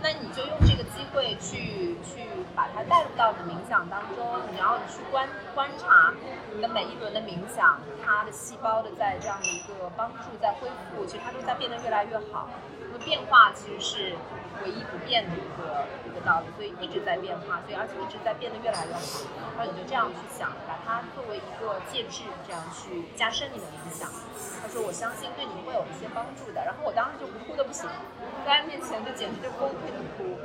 [0.00, 2.22] 那你就用这个机会去去
[2.54, 4.22] 把它带入到你的冥想当中，
[4.56, 6.14] 然后你去观观察
[6.54, 12.48] 你的每一轮的冥想，它的细胞的在这样的一个帮助在恢复，其实它都在变得越来越好。
[13.04, 14.14] 变化其实是
[14.62, 19.20] 唯一不变的一个一个道理，所以一直在变化，所以而且一直在变得越来越好。
[19.56, 24.08] 然后你就这样去想，把它作为一个介质，这样去加深你的冥想。”
[24.62, 27.90] 他说：“我相信对你会有一些帮助的。”然后我当时就哭的不行，
[28.46, 30.38] 在他面前就简直就崩溃的哭。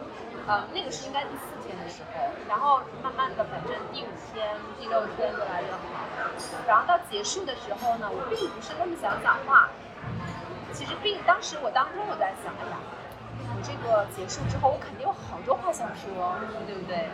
[0.47, 4.47] 呃，那个是应该第四天的时候，然后慢慢的，反正第五天、
[4.79, 5.77] 第六天越来越好。
[6.65, 9.69] 然后到结束的时候呢，我并不是那么想讲话。
[10.77, 12.77] 其实并当时我当中我在想，哎呀，
[13.49, 16.37] 我这个结束之后，我肯定有好多话想说，
[16.69, 17.09] 对不对？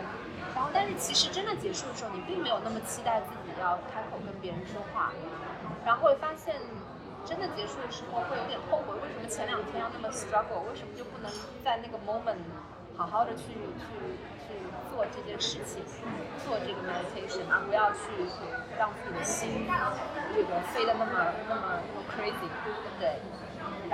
[0.52, 5.16] 然后但是其实真的结束的时候，你并没有那么期待自己要开口跟别人说话。
[5.80, 6.60] 然后会发现，
[7.24, 10.60] 真的结束的时候会有点后悔，为什么前两天要那么 struggle？
[10.68, 11.32] 为什么就不能
[11.64, 12.44] 在那个 moment
[13.00, 13.88] 好好的去去
[14.44, 14.60] 去
[14.92, 15.80] 做这件事情，
[16.44, 18.12] 做这个 meditation，而不要去
[18.76, 19.64] 让自己的心
[20.36, 23.16] 这个飞得那么那么那么 crazy，对不对？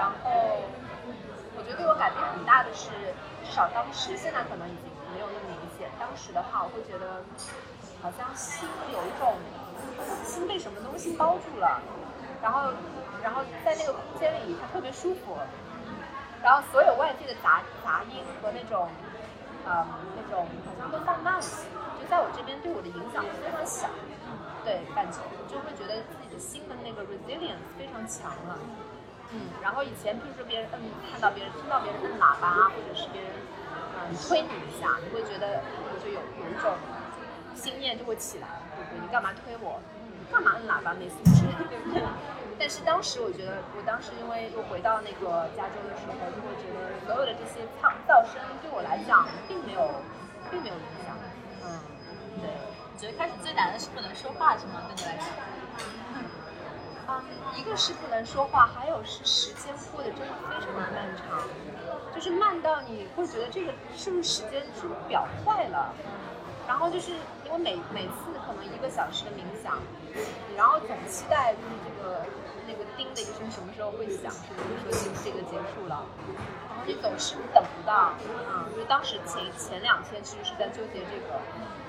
[0.01, 0.65] 然后
[1.53, 2.89] 我觉得对我改变很大的是，
[3.45, 5.93] 至少当时，现在可能已经没有那么明显。
[6.01, 7.21] 当时的话，我会觉得
[8.01, 9.37] 好像心有一种。
[10.25, 11.81] 心被什么东西包住了，
[12.43, 12.73] 然后，
[13.23, 15.37] 然后在那个空间里，它特别舒服，
[16.43, 18.89] 然后所有外界的杂杂音和那种，
[19.67, 19.87] 呃，
[20.17, 21.41] 那种好像都放慢了，
[22.01, 23.89] 就在我这边对我的影响非常小，
[24.65, 28.59] 对，感觉就会觉得自己的心的那个 resilience 非常强了，
[29.33, 33.31] 嗯，然后以前比如说别人摁，看到别人听到别人摁喇叭，或者是别人
[33.95, 35.63] 嗯推你一下，你会觉得
[36.03, 36.75] 就有有一种
[37.55, 38.49] 心念就会起来。
[38.77, 39.81] 对不对你干嘛推我？
[40.33, 42.03] 干嘛摁喇叭没素质， 对不对？
[42.59, 49.91] 但是当时我觉得，我当时因为又回到那个加州的时候，就会觉得所有的这些噪噪声对我来讲并没有，
[50.51, 51.17] 并没有影响。
[51.65, 51.79] 嗯，
[52.41, 52.51] 对。
[53.01, 54.83] 觉得开始最难的是不能说话，是吗？
[54.89, 55.27] 对你来讲？
[57.57, 61.43] 一个是不能说话，还有是时间过得真的非常的漫长，
[62.15, 65.93] 就是慢到你会觉得这个是不是时间是不是表坏了？
[66.69, 67.13] 然后就是
[67.45, 69.79] 因为每每次可能一个小时的冥想，
[70.57, 72.23] 然后总期待就是这个
[72.69, 76.07] 那个叮的一声什么时候会响，是不是说这这个结束了？
[76.69, 81.41] 然后你总是等不到，嗯，就当时前前两天其实是在纠结这个，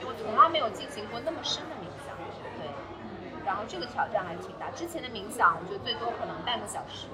[0.01, 1.90] 我从来没有进行过那么深的冥想，
[3.51, 4.71] 然后这个挑战还是挺大。
[4.71, 7.11] 之前的冥想我觉得最多可能半个小时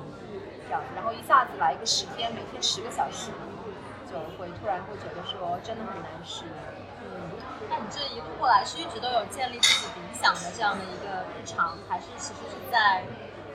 [0.69, 3.33] 这样，然后一下子来一个十天，每天十个小时。
[4.07, 6.53] 就，会突然会觉得说真的很难适应。
[7.03, 7.27] 嗯，
[7.67, 13.03] 那你这一路过来是一直都有建立自己冥想的这样的一个日常，还是其实是在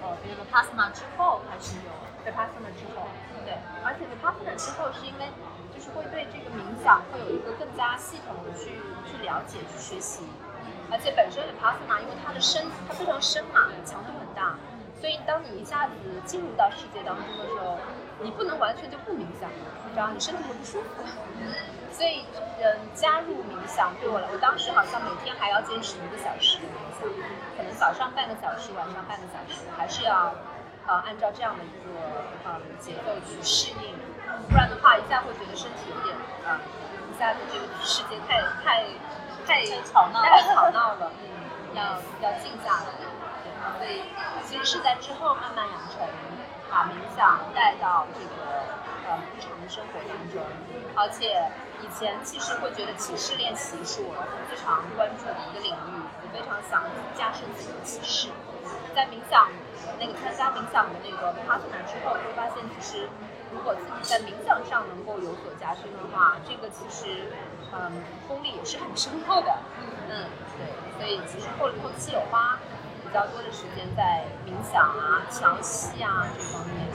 [0.02, 1.90] 呃比如说 Vipassana 之后开始有
[2.26, 3.08] Vipassana 之后？
[3.46, 5.24] 对，而且 Vipassana 之后是因为
[5.72, 8.76] 就是会对这个冥想会有一个更加系统的去
[9.08, 10.20] 去了解、去学习，
[10.92, 14.54] 而且本身 Vipassana 因为它的深它非常深嘛，强度很大，
[15.00, 15.92] 所以当你一下子
[16.26, 17.78] 进入到世界当中的时候，
[18.20, 21.02] 你不能完全就不冥想，你知道你身体会不舒服。
[21.90, 22.24] 所以，
[22.60, 27.08] 嗯，加入冥想对我来，我当时好像每天还要坚持一个小时冥想，
[27.56, 30.32] 可能早上半个小时，晚上半个小时，还是要，
[30.86, 32.00] 呃，按照这样的一个
[32.44, 33.96] 呃节奏去适应，
[34.48, 36.56] 不然的话，一下会觉得身体有点，呃，
[37.12, 38.84] 一下子这个世界太太
[39.46, 41.82] 太吵闹，太吵闹了，嗯，要
[42.20, 42.86] 要静下来，
[43.78, 44.02] 对，所以
[44.46, 46.06] 其实是在之后慢慢养成，
[46.70, 48.62] 把冥想带到这个
[49.08, 50.42] 呃日常的生活当中，
[50.96, 51.50] 而且。
[51.82, 54.14] 以前其实会觉得启示练习是我
[54.46, 56.84] 非常关注的一个领域，我非常想
[57.18, 58.30] 加深自己的启示。
[58.94, 59.50] 在冥想
[59.98, 63.10] 那个参加冥想的那个 partner 之后，会发现其实
[63.52, 67.30] 如果自己在冥想上能够有所加深的话，这个其实
[67.72, 69.54] 嗯功力也是很深厚的。
[70.08, 70.26] 嗯，
[70.56, 70.66] 对，
[70.98, 72.58] 所以其实后后期有花
[73.04, 76.88] 比较多的时间在冥想啊、调息啊这方面。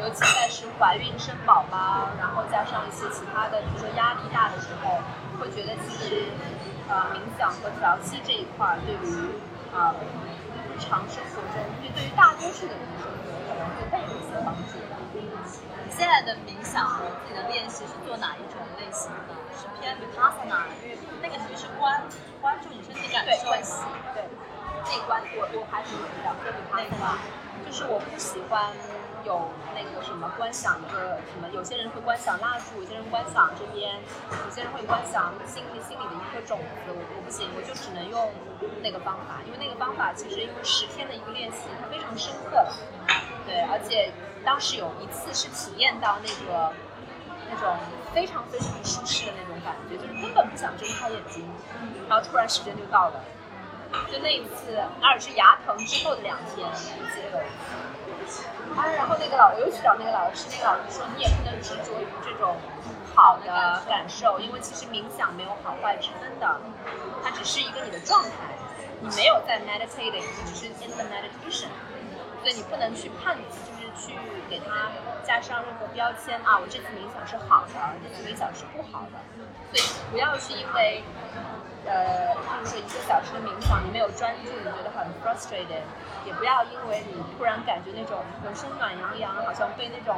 [0.00, 4.98] 尤其在是怀孕生宝宝，然后加上一些其他的，比如说压力大的时候，
[5.38, 6.26] 会觉得其实，
[6.88, 9.38] 呃，冥想和调息这一块对于，
[9.72, 9.94] 呃，
[10.74, 14.82] 日常生活中，对对于大多数的人生活可能会更有一些帮助。
[15.90, 19.34] 现在的冥想和自己的练习是做哪一种类型的？
[19.54, 22.02] 是偏 vipassana，因为那个其实是关
[22.40, 23.50] 关注你身体感受，
[24.12, 24.22] 对，
[24.90, 27.18] 内观，我我还是比较偏维他纳
[27.64, 28.72] 就是我不喜欢。
[29.24, 33.96] 有那个什么观想一个什么，有些人会观想蜡烛，有些人观想这边，
[34.44, 36.92] 有些人会观想心里心里的一颗种子。
[36.92, 38.30] 我我不行，我就只能用
[38.82, 42.76] 那个方法，因为那个方法其实因为十天的一个练习，它非常深刻了。
[43.48, 44.12] 对，而且
[44.44, 46.72] 当时有一次是体验到那个
[47.50, 47.76] 那种
[48.12, 51.48] 非常非常舒适的那种感觉，就是根本不想睁开眼睛，
[52.08, 53.24] 然后突然时间就到了。
[54.10, 57.38] 就那一次，二是牙疼之后的两天，记得。
[58.74, 62.56] 啊，然后那个老，我又去找那个老师，那个老师说你也不能执着于这种
[63.14, 66.60] 好的感受，因为其实冥想没有好坏之分的，
[67.22, 68.30] 它只是一个你的状态，
[69.00, 71.68] 你没有在 meditating，你只是 in the meditation，
[72.42, 74.14] 所以你不能去判，就去
[74.48, 74.90] 给它
[75.22, 77.72] 加上任何标签啊，我这次冥想是好的，
[78.02, 79.18] 这次冥想是不好的，
[79.72, 81.02] 所以不要是因为。
[81.86, 85.84] 呃，譬如说一个小时的冥想，你没有专注，你觉得很 frustrated，
[86.24, 90.16] 也不要因为你突然感觉那种浑身暖洋洋，好像被那种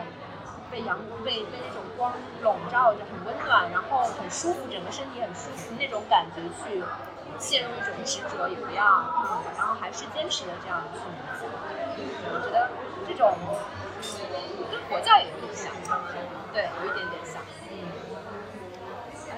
[0.71, 6.85] 被阳被被那种光笼罩着，很温暖，然后很舒服，整个身体很舒服那种感觉去
[7.41, 8.85] 陷入一种执着，也不要，
[9.59, 11.51] 然后还是坚持的这样去冥想。
[12.31, 12.71] 我觉得
[13.07, 13.35] 这种
[14.71, 15.73] 跟佛教也有点像，
[16.53, 17.43] 对，有一点点像。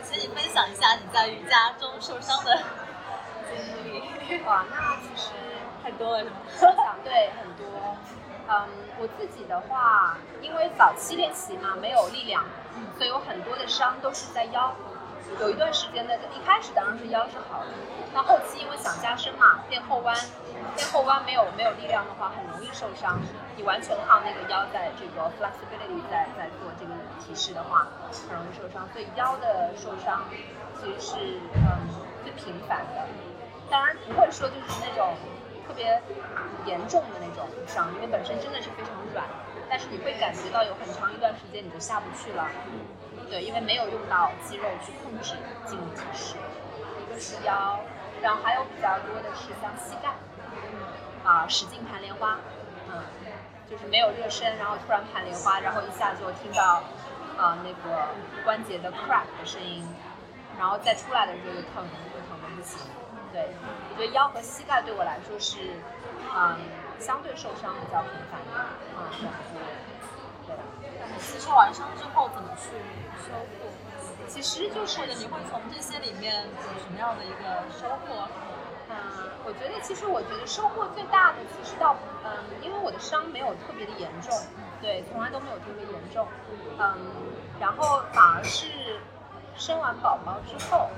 [0.02, 2.62] 请你分享一下你在瑜伽中受伤的
[3.50, 4.42] 经历。
[4.46, 5.32] 哇，那其实
[5.82, 6.24] 太多了，
[6.58, 6.96] 是吗？
[7.04, 7.96] 对，很多。
[8.50, 8.66] 嗯，
[8.98, 12.44] 我自己的话，因为早期练习嘛，没有力量，
[12.96, 14.74] 所以有很多的伤都是在腰。
[15.40, 17.70] 有一段时间的，一开始当然是腰是好的，
[18.12, 20.16] 那后期因为想加深嘛，变后弯，
[20.74, 23.20] 变后弯没有没有力量的话，很容易受伤。
[23.56, 27.86] 你完全靠那个腰在这个 flexibility 在在做这个提示的话，
[28.28, 28.88] 很容易受伤。
[28.92, 30.24] 所以腰的受伤
[30.80, 31.16] 其实是
[31.54, 31.86] 嗯
[32.24, 33.06] 最频繁的，
[33.70, 35.14] 当然不会说就是那种
[35.66, 36.00] 特别
[36.66, 39.24] 严重的那种伤，因为本身真的是非常软，
[39.68, 42.48] 但是你会感觉到有很长一段时间你就下不去了。
[43.28, 45.34] 对，因为没有用到肌肉去控制
[45.66, 46.36] 进入体式，
[47.02, 47.78] 一个是腰，
[48.22, 50.08] 然后还有比较多的是像膝盖，
[51.24, 52.38] 啊，使劲盘莲花，
[52.88, 53.02] 嗯，
[53.70, 56.82] 就是没有热身，然后突然盘莲花，然后一下就听到，
[57.36, 58.08] 啊，那个
[58.44, 59.86] 关节的 crack 的声音，
[60.58, 62.80] 然后再出来的时候就疼，就疼的不行。
[63.30, 63.50] 对，
[63.90, 65.58] 我觉得腰和膝盖对我来说是，
[66.34, 66.56] 嗯，
[66.98, 68.64] 相对受伤比较频繁的，
[68.96, 69.60] 嗯，比较多。
[69.60, 69.87] 对。
[71.10, 72.70] 每次受完伤之后怎么去？
[73.18, 78.28] 修复，其实就是你会从这些里面有什么样的一个收获？
[78.88, 78.96] 嗯，
[79.44, 82.30] 我觉得其实我觉得收获最大的，其实到嗯，
[82.62, 84.32] 因为我的伤没有特别的严重，
[84.80, 86.26] 对，从来都没有特别严重，
[86.78, 86.96] 嗯，
[87.60, 88.66] 然后反而是
[89.56, 90.88] 生完宝宝之后，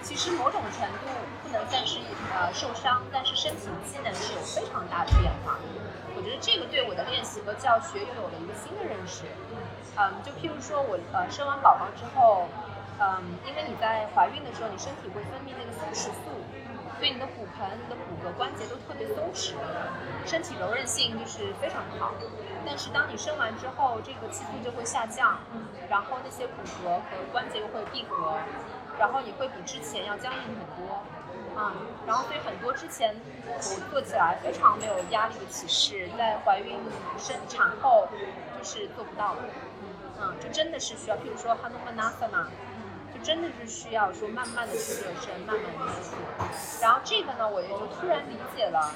[0.00, 1.10] 其实某种程度
[1.42, 1.98] 不能算是
[2.32, 5.58] 呃受伤，但是身体机能是有非常大的变化。
[6.24, 9.28] 我觉得这个对我的练习和教学又有了一个新的认识。
[10.00, 12.48] 嗯，就譬如说我呃生完宝宝之后，
[12.96, 16.32] 嗯，因为你在怀孕的时候，你身体会分泌那个松弛素，
[16.96, 19.52] 所以你的骨盆、你的骨骼关节都特别松弛，
[20.24, 22.14] 身体柔韧性就是非常好。
[22.64, 25.36] 但是当你生完之后，这个激素就会下降，
[25.90, 28.40] 然后那些骨骼和关节又会闭合，
[28.98, 31.04] 然后也会比之前要僵硬很多。
[31.56, 31.72] 啊，
[32.06, 33.14] 然后所以很多之前
[33.90, 36.78] 做起来非常没有压力的体式，在怀孕、
[37.16, 38.08] 生产后
[38.58, 39.42] 就是做不到的。
[40.20, 42.46] 嗯，就真的是需要，譬如说 Hanumanasana，
[43.12, 46.18] 就真的是需要说慢慢的去热身，慢慢的去做。
[46.80, 48.92] 然后这个呢，我也就突然理解了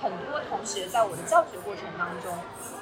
[0.00, 2.36] 很多同学在我的教学过程当中，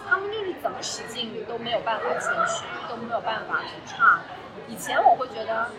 [0.09, 4.21] 他们就是怎么使劲都没有办法前屈，都没有办法去叉。
[4.69, 5.71] 以前我会觉得，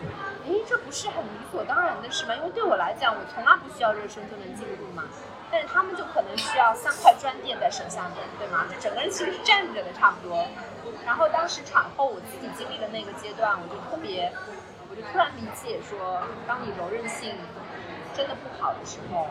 [0.45, 2.35] 哎，这不是很理所当然的事吗？
[2.35, 5.03] 因为对我来讲，我从来不需要热身就能进步嘛。
[5.51, 8.65] 但是他们就可能需要三块砖垫在手下面对吗？
[8.69, 10.47] 就整个人其实是站着的差不多。
[11.05, 14.31] 然后当时产后我自己经历的那个阶段，我就特别，
[14.89, 17.35] 我就突然理解说，当你柔韧性
[18.13, 19.27] 真的不好的时候。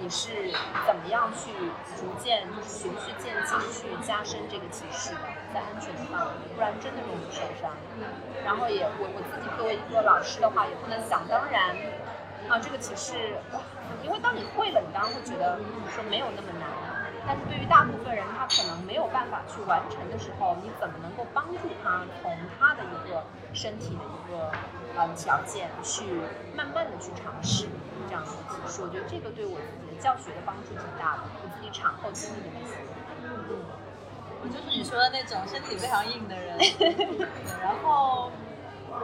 [0.00, 0.52] 你是
[0.86, 1.50] 怎么样去
[1.96, 5.18] 逐渐就是循序渐进去加深这个体式的，
[5.52, 7.72] 在安全的范围内，不然真的容易受伤。
[8.44, 11.76] 然后也我我自己作为一个老师的话，也不能想当然
[12.48, 13.60] 啊，这个体式哇，
[14.02, 15.58] 因为当你会了，你当然会觉得
[15.94, 16.68] 说没有那么难。
[17.26, 23.22] 但是对于大部分人，他可能没有办法去完成的时候，你怎么能够帮助他从他的一个
[23.52, 24.48] 身体的一个
[24.96, 26.04] 呃条件去
[26.56, 27.68] 慢慢的去尝试
[28.08, 28.80] 这样的体式？
[28.80, 29.88] 我觉得这个对我自己的。
[29.98, 32.78] 教学的帮助挺大的，我自己产后经历的那些。
[33.20, 33.58] 嗯，
[34.42, 36.58] 我就是你说的那种身体非常硬的人。
[37.62, 38.30] 然后
[38.88, 39.00] 我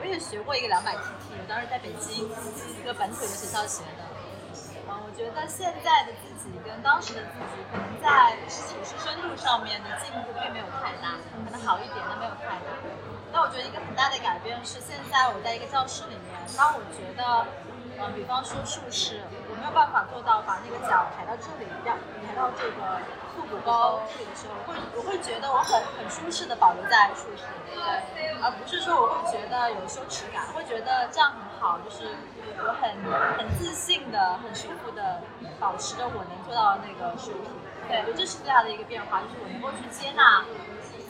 [0.00, 4.02] 我也学过一个两百 TT，我当时在北京一个本土的学校学的。
[4.88, 12.74] 嗯，我觉得现在的自己跟当时的自己，可能在体式深度上面的进步并没有太大，可能好一点，但没有太大。
[13.32, 17.46] 那我觉得一个很大的改变是，现在我在一个教室里面，当我觉得。
[18.02, 19.20] 嗯，比方说术式，
[19.50, 21.92] 我没有办法做到把那个脚抬到这里，要
[22.24, 22.96] 抬到这个
[23.34, 32.14] 腹股沟这里的时候，会我会觉得我很很舒适的保留在竖式，对，而不是说我会觉得有羞耻感，会觉得这样很好，就是
[32.58, 32.90] 我很
[33.38, 35.22] 很自信的、很舒服的
[35.58, 37.50] 保持着我能做到那个竖体，
[37.88, 40.44] 对，这是最大的一个变化，就是我能够去接纳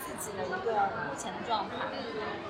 [0.05, 0.73] 自己的一个
[1.09, 1.77] 目前的状态，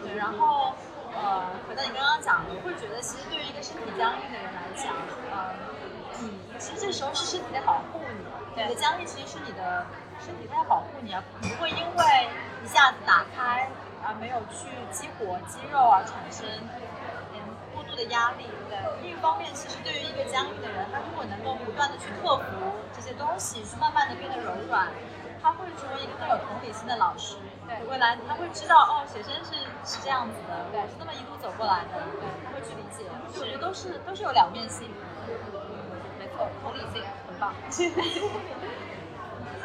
[0.03, 0.75] 对，然后。
[1.13, 4.95] 呃，回到你刚刚讲，我会觉得其实对于一个身体僵硬的人来讲，
[5.35, 5.59] 呃，
[6.23, 7.99] 你其实这时候是身体在保护
[8.57, 9.87] 你，的僵硬其实是你的
[10.21, 12.29] 身体在保护你啊，不会因为
[12.65, 13.69] 一下子打开
[14.05, 16.47] 而没有去激活肌肉而产生
[17.33, 17.39] 嗯
[17.75, 18.79] 过度的压力，对。
[19.03, 22.45] 另一方面，其实对于一个僵硬的人，他如果能够不断的去克服
[22.95, 24.89] 这些东西，去慢慢的变得柔软。
[25.43, 27.35] 他会成为一个更有同理心的老师，
[27.67, 29.57] 对未来他会知道哦，学生是
[29.89, 34.93] 是这样子的，我是这么一路走过来的，对，他会去理解，我觉得都是都是有两面性，
[36.21, 37.01] 没错，同理心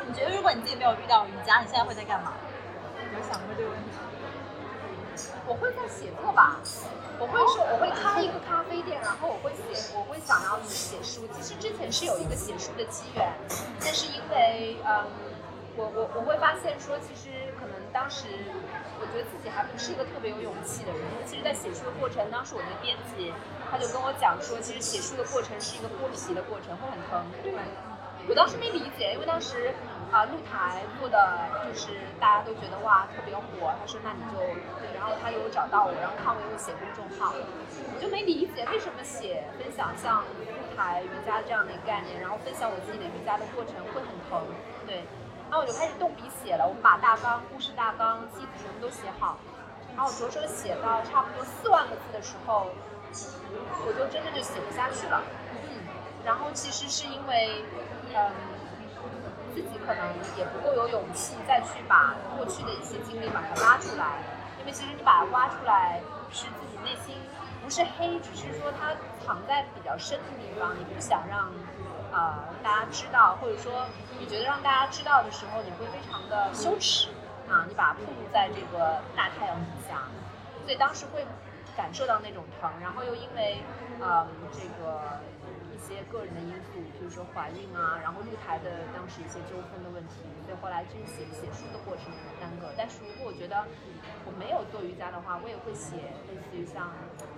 [0.07, 2.33] 你觉得如果你自己没有遇到瑜伽，你现在会在干嘛？
[3.13, 3.89] 有想过这个问题？
[5.47, 6.59] 我会在写作吧，
[7.19, 11.27] 我会说我会开一个咖啡店，然后我会写，我会想要去写书。
[11.35, 13.31] 其实之前是有一个写书的机缘，
[13.79, 15.05] 但是因为嗯。
[15.77, 18.25] 我我我会发现说，其实可能当时
[18.95, 23.33] 我觉得自己还不是一个特别有勇气的人，因为其实，在写书的过程，当时我的编辑
[23.69, 27.19] 他就跟我讲说，其实写书的过程是一个剥皮的过程，会很疼。
[27.43, 27.51] 对，
[28.27, 29.75] 我当时没理解，因为当时
[30.15, 31.19] 啊，露台做的
[31.67, 31.91] 就是
[32.23, 34.39] 大家都觉得哇特别火，他说那你就，
[34.95, 44.39] 然后他又找到我，然后看我又写公众号，我就没理解为什么写分享像露台瑜伽这样的一个概念，然后分享我自己的瑜伽的过程会很疼，
[44.87, 45.03] 对。
[45.55, 49.37] 然后我就开始动笔写了，我们把大纲、故事大纲、基础全部都写好。
[49.95, 52.67] 然后我着手写到差不多四万个字的时候，
[53.87, 55.23] 我就真的就写不下去了。
[55.63, 55.79] 嗯。
[56.25, 57.63] 然后其实是因为，
[58.13, 58.35] 嗯，
[59.55, 60.03] 自己可能
[60.35, 64.19] 也不够有勇气再去把过去的一些经历把它挖出来。
[64.59, 66.01] 因为其实你把它挖出来，
[66.33, 67.15] 是自己内心
[67.63, 68.91] 不是黑，只是说它
[69.25, 71.49] 藏在比较深的地方，你不想让。
[72.15, 73.85] 呃，大家知道，或者说
[74.17, 77.09] 你觉得让大家知道的时候，你会非常的羞耻
[77.49, 77.65] 啊！
[77.67, 80.03] 你把它暴露在这个大太阳底下，
[80.63, 81.25] 所以当时会
[81.75, 82.71] 感受到那种疼。
[82.81, 83.61] 然后又因为，
[83.99, 85.19] 嗯，这个
[85.95, 92.67] 些个人的因素，比如说怀孕啊，然后露台的当时一些纠纷的问题，所以后来就是写写书的过程耽搁。
[92.75, 93.63] 但是如果我觉得
[94.27, 95.95] 我没有做瑜伽的话，我也会写
[96.27, 96.91] 类似于像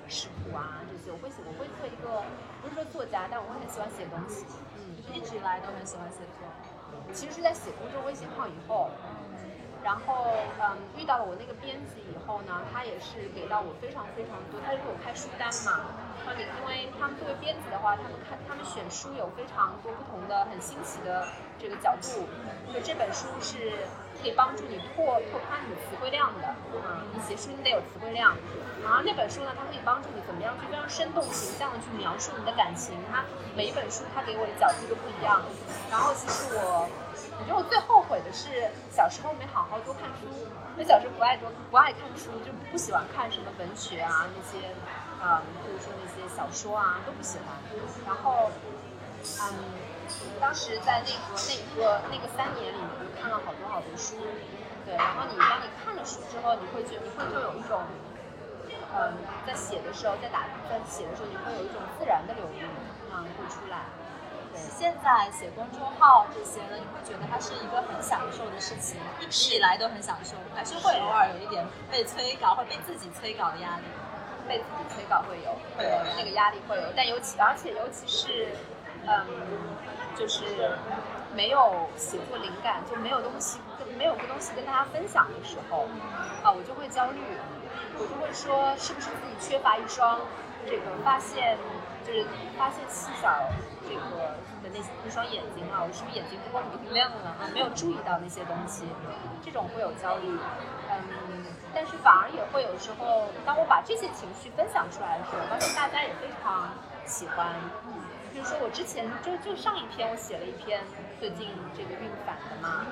[0.09, 2.25] 食谱啊这些，我会写，我会做一个
[2.61, 4.43] 不是说作家，但我很喜欢写东西，
[4.73, 6.49] 嗯，就是一直以来都很喜欢写作。
[7.13, 8.89] 其实是在写公众微信号以后。
[9.83, 10.27] 然后，
[10.59, 15.85] 嗯，遇到了我那个编辑以后呢，他也是给到我非常非常多，他就给我开书单嘛。
[16.25, 22.27] 说你，因为他们作为编辑的话，他们看他们选书有非常多不同的很新奇的这个角度。
[22.73, 23.87] 就这本书是
[24.19, 28.35] 可以帮助你拓拓宽你的词汇量的，嗯，你写书你得有词汇量。
[28.83, 32.97] 然后那本书呢，它可以帮助你怎么样去非常生动形象的去描述你的感情。
[33.09, 33.23] 它
[33.55, 35.39] 每一本书它给我的角度都不一样。
[35.89, 36.89] 然后其实我。
[37.39, 40.25] 我觉得我最后悔的是小时候没好好多看书，
[40.73, 44.73] 因为小时候不爱多不爱看书，就不喜欢看什么文学啊那些，
[45.21, 47.53] 嗯，或者说那些小说啊都不喜欢。
[48.05, 48.49] 然后，
[49.21, 49.53] 嗯，
[50.41, 54.17] 当时在那个那个那个三年里，就看了好多好多书，
[54.83, 54.95] 对。
[54.97, 57.85] 然后你当你看了书之后，你会觉你会就有一种，
[58.97, 59.13] 嗯，
[59.45, 62.65] 在写的时候，在打在写的时候，你会有一种自然的流露，
[63.13, 63.85] 嗯，会出来。
[64.77, 73.83] 现在写公众号这些呢，你会觉得它是一个很享受的事情，一直以来都很享受，还是会偶尔有一点被催稿，会被自己催稿的压力，
[74.47, 76.57] 被自己催稿会有，会有那个压力。
[76.67, 78.49] 会有，但尤其而且尤其是，
[79.05, 79.25] 嗯，
[80.15, 80.45] 就是
[81.35, 85.87] 没有写作灵感，就没有东西跟没有个东西跟大家分享的时候，
[86.43, 87.19] 啊，我就会焦虑，
[87.97, 90.19] 我就会说是不是自己缺乏一双
[90.65, 91.57] 这个发现，
[92.07, 92.25] 就是
[92.57, 93.27] 发现细小。
[93.87, 97.47] 这个的那那双眼睛啊，我是不是眼睛不够明亮了啊？
[97.53, 98.83] 没有注意到那些东西，
[99.41, 100.27] 这种会有焦虑。
[100.91, 107.55] 嗯，但是反而也会有时候，当我把这些情绪分享出来的时候，发现大家也非常喜欢。
[108.33, 110.83] 比如说我之前就就上一篇我写了一篇
[111.17, 112.83] 最近这个孕反的嘛，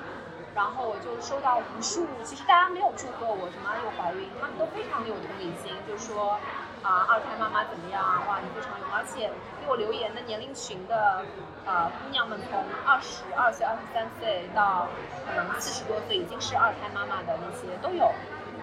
[0.54, 6.40] 然后我就收到无数，其实大家没有祝贺我什么又怀孕，他们都非常的有同理心，就说。
[6.86, 8.22] 啊，二胎妈妈怎么样啊？
[8.28, 9.26] 哇，你非常有，而且
[9.60, 11.26] 给我留言的年龄群的
[11.66, 14.86] 呃姑娘们，从二十二岁、二十三岁到
[15.26, 18.06] 可能四十多岁已经是二胎妈妈的那些都有，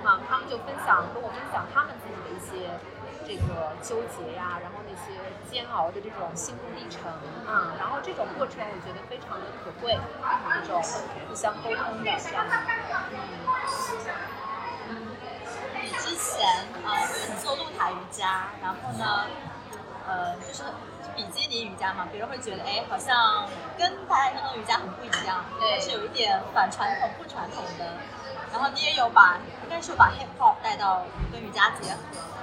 [0.08, 2.72] 啊，他们就分享跟我分享他们自己的一些
[3.28, 5.20] 这个纠结呀，然后那些
[5.52, 7.04] 煎熬的这种心路历程
[7.44, 10.00] 啊，然后这种过程我觉得非常的可贵，
[10.64, 10.82] 这种
[11.28, 12.48] 互相沟通的这样，
[13.12, 14.43] 嗯。
[16.14, 16.46] 之前
[16.86, 16.94] 啊，
[17.42, 19.26] 做露台瑜伽，然后呢，
[20.08, 20.62] 呃，就是
[21.16, 23.50] 比基尼瑜伽嘛，别人会觉得哎，好像
[23.80, 27.98] 跟大家那种瑜伽很不一样，对，是有一点反传统、不传统的。
[28.52, 31.02] 然后你也有把，应该是把 hip hop 带到
[31.32, 31.98] 跟瑜伽结合，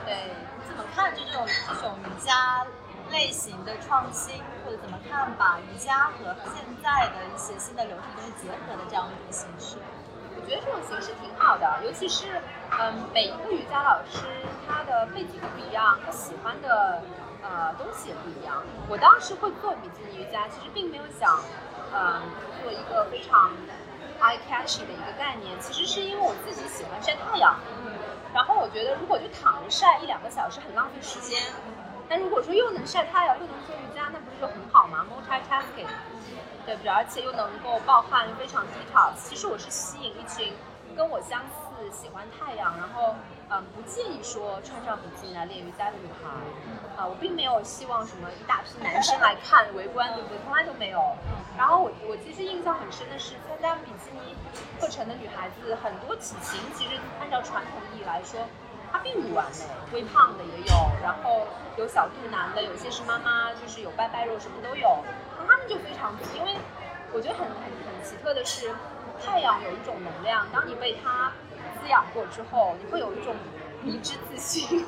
[0.05, 0.35] 对，
[0.67, 2.67] 怎么看就这种这种瑜伽
[3.13, 9.77] 类型的创新，或者怎么看把瑜伽和现在的一些新的流程东西结合的这样的一种形式？
[10.51, 12.43] 我觉得这种形式挺好的，尤其是，
[12.77, 14.27] 嗯，每一个瑜伽老师
[14.67, 17.05] 他的背景不一样，他喜欢的
[17.41, 18.61] 呃东西也不一样。
[18.89, 21.39] 我当时会做比基尼瑜伽，其实并没有想，
[21.95, 22.21] 嗯，
[22.65, 23.53] 做一个非常
[24.21, 27.55] eye catchy 的一个概念，其实是因为我自己喜欢晒太阳，
[28.35, 31.41] 然后我觉得如果就躺着晒一两个小时很浪费时间，
[32.11, 35.87] 但如果说又能晒太阳又能做瑜伽，那不是就很好吗？Multitasking。
[36.67, 36.93] 对不对？
[36.93, 39.11] 而且又能够暴汗，又非常低潮。
[39.17, 40.53] 其实我是吸引一群
[40.95, 43.17] 跟我相似、喜欢太阳，然后
[43.49, 46.29] 嗯不介意说穿上比基尼来练瑜伽的女孩。
[47.01, 50.39] 啊，我并没有希望什么一大批男生来看围观，对不对？
[50.45, 51.01] 从来都没有。
[51.57, 54.37] 然后我我其实印象很深的是，参加比基尼
[54.79, 58.39] 课程的女孩子很多体型，其实按照传统意义来说，
[58.93, 64.99] 她并不完美，微胖的也有，然后有小肚腩的，有些是妈妈，就是有拜拜肉，什么都有。
[65.47, 66.57] 他们就非常，因为
[67.13, 68.71] 我觉得很很很奇特的是，
[69.25, 71.33] 太阳有一种能量，当你被它
[71.81, 73.35] 滋养过之后，你会有一种
[73.83, 74.85] 迷之自信，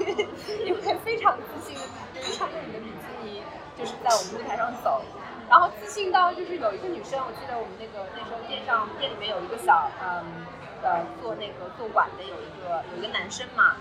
[0.64, 3.42] 你会非常自信的穿着你的比基尼，
[3.76, 5.03] 就是在我们露台上走，
[5.48, 10.46] 然后自信到就是有一个女生，我记得我们那个那时候店上店里面有一个小嗯
[10.83, 13.76] 呃做那个做馆的有一个有一个男生嘛，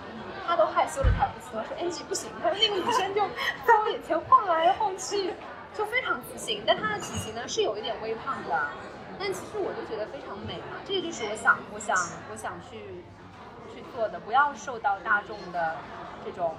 [0.47, 3.21] 他都害羞的抬不起头，说哎不行，他说那个女生就
[3.65, 5.33] 在我眼前晃来晃去。
[5.73, 8.67] 就非常自信，但她的体型呢是有一点微胖的，
[9.17, 10.83] 但其实我就觉得非常美嘛。
[10.83, 11.95] 这个就是我想，我想，
[12.29, 13.05] 我想去
[13.73, 15.77] 去做的，不要受到大众的
[16.25, 16.57] 这种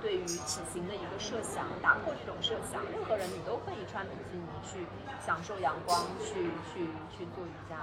[0.00, 2.80] 对于体型的一个设想，打破这种设想。
[2.90, 4.86] 任何人你都可以穿比基尼去
[5.20, 7.76] 享受阳光，去去去做瑜伽。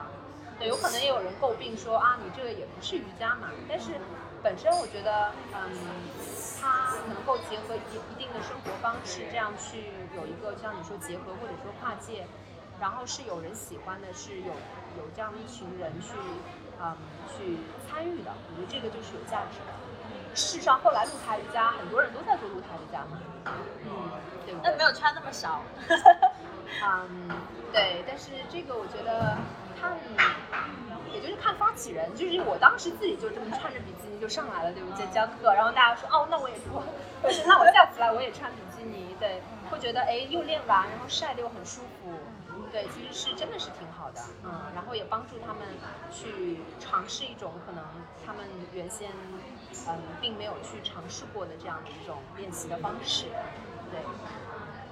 [0.60, 3.49] 对，有可能也有人诟病说啊，你这个也不是瑜伽嘛。
[3.70, 3.91] 但是
[4.41, 5.70] 本身我觉得，嗯，
[6.60, 12.26] 它能够结合一一定的生活方式，这样去有一个像你说结合或者说跨界，
[12.80, 14.53] 然后是有人喜欢的，是有
[14.97, 16.14] 有这样一群人去，
[16.82, 16.95] 嗯，
[17.30, 19.74] 去参与的，我觉得这个就是有价值的。
[20.36, 23.53] 事实上，后来露台瑜伽很多人都在做露台瑜伽嘛，嗯，
[24.45, 24.72] 对不对？
[24.72, 25.62] 那没有穿那么少。
[26.86, 27.30] 嗯，
[27.74, 29.36] 对，但是这个我觉得
[29.80, 29.97] 看，
[31.13, 35.05] 也就是看发起人，就是我当时自己就这么穿着比基尼就上来了，对不对？
[35.07, 36.84] 教课，然后大家说哦，那我也脱，
[37.21, 42.13] 或者那我下次来我也穿比基尼，对，会觉得哎又练完，然后晒的又很舒服，
[42.71, 45.61] 对，其实是真的是挺好的，嗯，然后也帮助他们
[46.11, 47.84] 去尝试一种可能
[48.25, 49.09] 他们原先
[49.88, 53.25] 嗯并没有去尝试过的这样的一种练习的方式，
[53.91, 54.01] 对。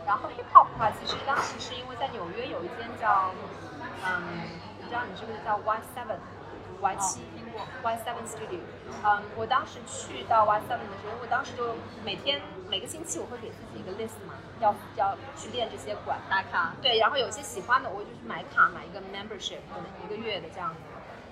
[0.06, 3.32] 然后 hip hop 的话，其实当时是因为在纽约有一间叫，
[4.06, 4.22] 嗯，
[4.86, 6.18] 不知道你是不知道 Y Seven
[6.80, 7.26] Y 七
[7.82, 8.62] Y Seven Studio，
[9.04, 11.74] 嗯，我当时去到 Y Seven 的时候，我当时就
[12.04, 16.74] 每天每个星期我会给自己一个 list 嘛，要要去练这些馆打卡。
[16.84, 20.78] 对，然后有些喜欢的，我就去买卡，买一个 membership，可能一个月的这样子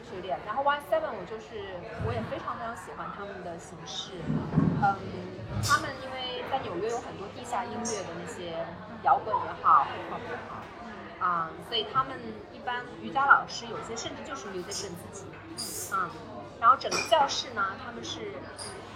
[0.09, 0.39] 去练。
[0.47, 1.77] 然后 Y Seven 我就是
[2.07, 4.13] 我也非常非常喜欢他们的形式，
[4.81, 4.97] 嗯。
[5.63, 8.65] 他们因为在纽约有很多地下音乐的那些
[9.03, 12.17] 摇滚也好，hip hop 也好，啊，所以他们
[12.51, 16.09] 一般瑜伽老师有些甚至就是 musician 自己，啊，
[16.59, 18.34] 然后整个教室呢，他们是，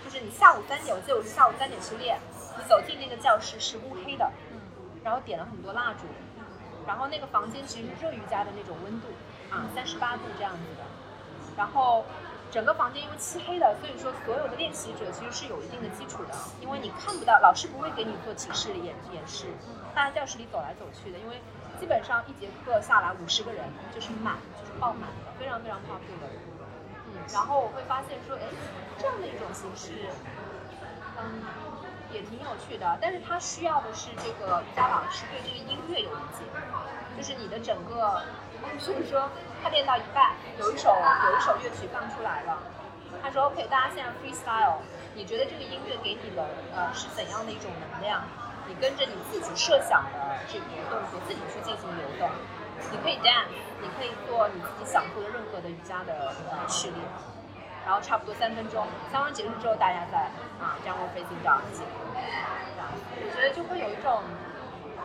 [0.03, 2.19] 就是你下午三点，我记得我是下午三点去练，
[2.57, 4.31] 你走进那个教室是乌黑的，
[5.03, 6.07] 然后点了很多蜡烛，
[6.87, 9.07] 然后那个房间其实是热瑜伽的那种温度，
[9.49, 10.83] 啊，三十八度这样子的，
[11.55, 12.05] 然后。
[12.49, 19.47] 整个房间因为漆黑的，所以说所有的练习者其实是有一定的基础的，因为你看不到，老师不会给你做提示演演示，
[19.93, 21.41] 大家教室里走来走去的，因为
[21.79, 23.63] 基本上一节课下来五十个人
[23.93, 26.31] 就是满，就是爆满的，非常非常 popular。
[27.07, 28.41] 嗯，然后我会发现说，哎，
[28.97, 29.93] 这样的一种形式，
[31.17, 31.43] 嗯，
[32.11, 36.43] 也挺有趣的，但是他需要的是这个瑜伽老师对这个音乐有理解，
[37.15, 38.21] 就是你的整个。
[38.79, 39.29] 就是说，
[39.63, 42.57] 他练到一半，有一首有一首乐曲放出来了。
[43.21, 44.77] 他说：“OK，大家现在 freestyle，
[45.13, 46.43] 你觉得这个音乐给你的
[46.75, 48.23] 呃是怎样的一种能量？
[48.67, 52.29] 你跟着你自己设想的这个动作自己去进行流动。
[52.91, 56.99] 你可以 dance，你可以做你自己想做的任何的瑜伽的呃式练。
[57.85, 61.61] 然后差不多三分钟，三分钟结束之后，大家再啊 downward facing dog。
[63.15, 64.21] 我觉得就会有一种。”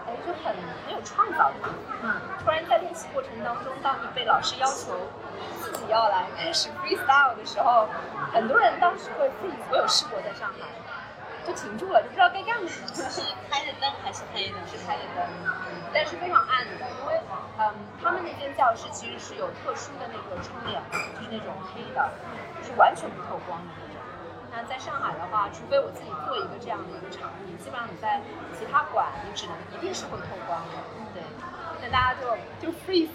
[0.04, 0.52] 哎，就很
[0.84, 1.56] 很有创造力。
[2.02, 4.98] 嗯，突然在练习过程当中，当你被老师要求
[5.60, 7.86] 自己要来开始 freestyle 的时候，
[8.32, 9.54] 很多人当时会自己。
[9.70, 10.66] 我有试过在上海，
[11.46, 13.10] 就停住了，就不知道该干什么。
[13.10, 13.20] 是
[13.50, 14.56] 开着灯还是黑的？
[14.70, 15.26] 是开着灯，
[15.92, 17.20] 但是非常暗的，因为
[17.58, 20.80] 嗯，他们那间教室其实是有特殊的那个窗帘，
[21.14, 22.10] 就是那种黑的，
[22.60, 23.98] 就是完全不透光的那种。
[24.54, 28.20] 那在上海的话，除非我自己做一个这样的一个场地，基本上你在
[28.58, 30.76] 其他馆，你只能一定是会透光的，
[31.14, 31.22] 对。
[31.80, 33.08] 那大家就就 freeze，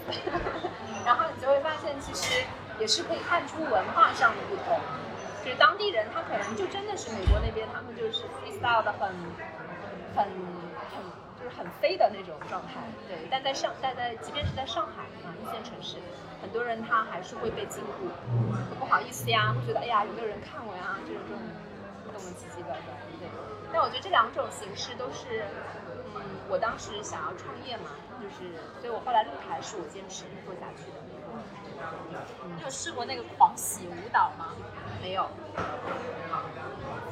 [1.06, 2.44] 然后你就会发现，其实
[2.78, 4.78] 也是可以看出文化上的不同。
[5.48, 9.08] 就是当地人他可能就真的是美国那边，他们就是 freestyle 的很
[10.14, 10.28] 很
[10.92, 11.00] 很
[11.40, 13.16] 就是很飞的那种状态，对。
[13.30, 15.96] 但在上但在即便是在上海啊一线城市。
[16.42, 18.12] 很多人他还是会被禁锢，
[18.78, 21.40] 不好意思呀，会觉得哎呀有没有人看我呀，这种这种
[22.04, 23.26] 这种奇奇怪怪，对。
[23.72, 25.48] 但我觉得这两种形式都是，
[26.14, 31.00] 嗯，我当时想要创业嘛，就是，所以我后来露台是我坚持做下去的。
[32.56, 34.54] 你有试过那个狂喜舞蹈吗？
[35.02, 35.28] 没有。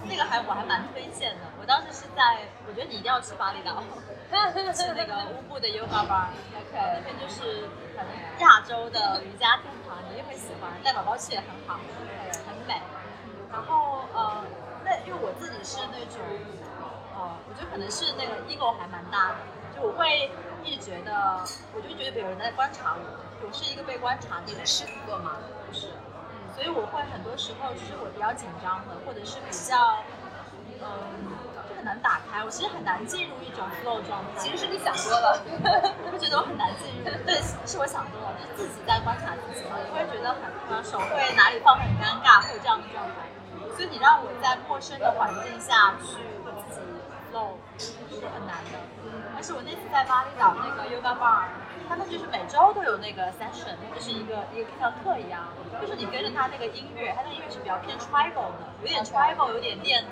[0.08, 3.82] 那个还我还蛮推荐的，我当时是在，我觉得你一定要去巴厘岛，
[4.72, 8.06] 去那个乌布的 yoga bar，OK，那边就是很
[8.38, 11.80] 亚洲的瑜伽天堂，你一定会喜欢，带宝宝去也很好，
[12.46, 12.80] 很美。
[13.50, 14.44] 然后呃，
[14.84, 16.22] 那因为我自己是那种，
[17.16, 19.36] 呃，我觉得可能是那个 ego 还蛮大的，
[19.74, 20.30] 就我会
[20.62, 21.42] 一直觉得，
[21.74, 23.02] 我就觉得有人在观察我，
[23.43, 25.32] 我是一个被观察的狮子座吗？
[25.66, 25.89] 不是。
[26.55, 30.01] 所以我会很多时候就是我比较紧张的，或者是比较，
[30.80, 31.37] 嗯，
[31.68, 32.43] 就很难打开。
[32.43, 34.41] 我其实很难进入一种 flow 状态。
[34.41, 35.37] 其实是你想多了，
[36.01, 37.05] 我会觉得我很难进入。
[37.28, 37.37] 对，
[37.68, 39.76] 是我想多了，就是自己在观察自己嘛。
[39.84, 43.28] 你会觉得很，手会哪里放很尴尬，会有这样的状态。
[43.76, 46.16] 所以你让我在陌生的环境下去
[46.72, 46.80] 自己
[47.28, 47.93] flow 是
[48.32, 48.80] 很难的。
[49.37, 51.45] 而是我那次在巴厘岛那个 yoga bar。
[51.89, 55.47] 他们就是每周都有那个 session，就是一个一个像课一样，
[55.80, 60.09] 就是你跟着他那个音乐，他的音乐是比较偏 tribal 的，有点 tribal，有点电子。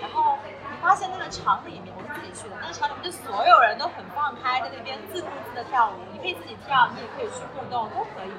[0.00, 8.32] 然后你发现那个场里面，我是自己去的，那个场里面就所有人都很放开，在那边自顾自的跳舞，你可以自己跳，你也可以去互动，都可以。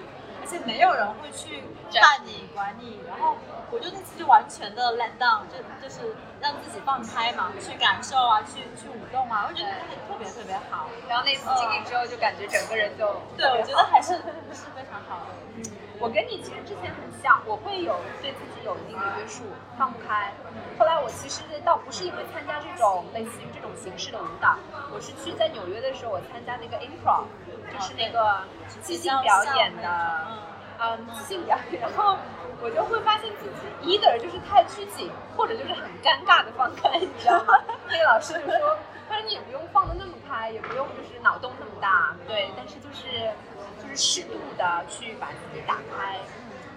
[0.46, 3.02] 而而且没有人会去看你、管你。
[3.08, 3.36] 然后
[3.72, 9.72] 我就那次就完全的 let down，就就是让自己放开嘛，去感受啊，去去舞动啊，我觉得
[10.08, 10.88] 特别特别好。
[11.10, 14.14] 然后那次经历之后，就感觉整个人就对，我觉得还是
[14.54, 15.34] 是非常好的。
[15.56, 15.64] 嗯，
[16.00, 19.44] 我跟你其实之前很像，我会有对自己有一定的约束，
[19.78, 20.34] 放不开。
[20.78, 24.58] 后来我其实倒不是因为参加这种类似于这种形式的舞蹈，
[24.94, 27.24] 我是去在纽约的时候，我参加那个 improv，
[27.72, 28.44] 就是那个
[28.82, 30.28] 即兴表演的，
[30.80, 31.82] 嗯，即兴表演。
[31.82, 32.18] 然后
[32.62, 37.54] 我就会发现自己 either 就是太拘谨，或者就是很尴尬的放开，你知道吗？
[37.88, 38.78] 那个老师就说，
[39.08, 43.32] 他说你也不用放的那么开，也不用就是脑洞那么大，对，但是就是
[43.96, 46.20] 适度的去把自己打开，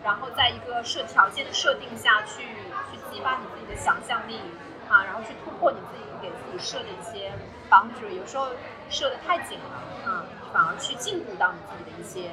[0.04, 2.42] 然后在一个设条件的设定下去
[2.90, 4.38] 去激发你自己的想象力
[4.88, 7.32] 啊，然后去突破你自己给自己设的一些
[7.68, 8.48] 防止有时候
[8.88, 12.30] 设的太紧了，嗯，反而去禁锢到你自己的一些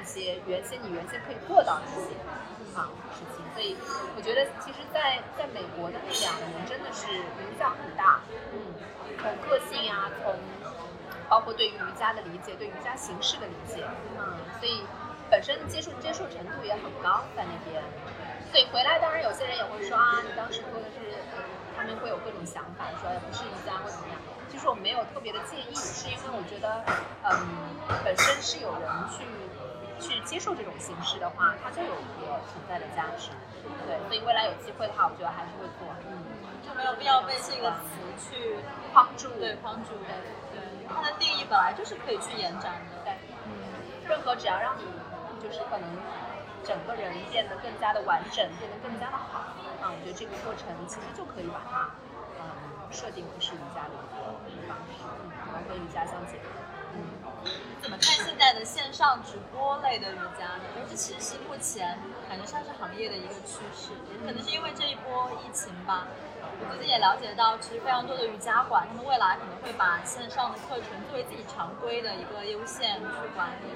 [0.00, 2.14] 一些原先你原先可以做到的一些
[2.76, 3.76] 啊事情，所以
[4.16, 8.20] 我觉得其实，在在美国的那两年真的是影响很大，
[8.52, 8.74] 嗯，
[9.18, 10.34] 从个性啊，从
[11.28, 13.84] 包括对于瑜伽的理解，对瑜伽形式的理解，
[14.18, 14.24] 嗯，
[14.58, 14.82] 所以
[15.30, 17.82] 本身接受接受程度也很高在那边。
[18.50, 21.20] 所以回来，当然有些人也会说啊，你当时做的是，
[21.76, 24.16] 他们会有各种想法，说不是瑜伽或怎么样。
[24.48, 26.82] 其实我没有特别的介意，是因为我觉得，
[27.28, 29.20] 嗯，本身是有人去
[30.00, 33.28] 去接受这种形式的话，它就有一个存在的价值。
[33.84, 35.84] 对，所以未来有机会的话，我觉得还是会做。
[36.08, 36.24] 嗯，
[36.64, 38.56] 就没有必要被这个词去
[38.94, 39.28] 框住。
[39.38, 39.92] 对，框住。
[40.08, 40.16] 对，
[40.88, 43.04] 它的定义本来就是可以去延展的。
[43.04, 43.12] 对，
[43.46, 43.52] 嗯，
[44.08, 44.84] 任何只要让你
[45.42, 45.88] 就是可能。
[46.66, 49.40] 整个人变得更加的完整，变得更加的好，
[49.80, 51.88] 啊，我觉得这个过程其实就可以把它，
[52.36, 52.44] 嗯，
[52.92, 56.60] 设定为是瑜伽的一个方式，嗯，然后跟瑜伽相结合。
[56.92, 57.00] 嗯，
[57.80, 60.68] 怎么看现在的线上直播类的瑜伽呢？
[60.76, 61.96] 因为这其实是目前
[62.28, 66.04] 感觉像是行业的一个趋势，可能是因为这一波疫情吧。
[66.60, 73.70] 我最近也了解到，其实非常多的瑜伽馆，他们未来可能会把线上的课程作为自己常规的一个优先去管理。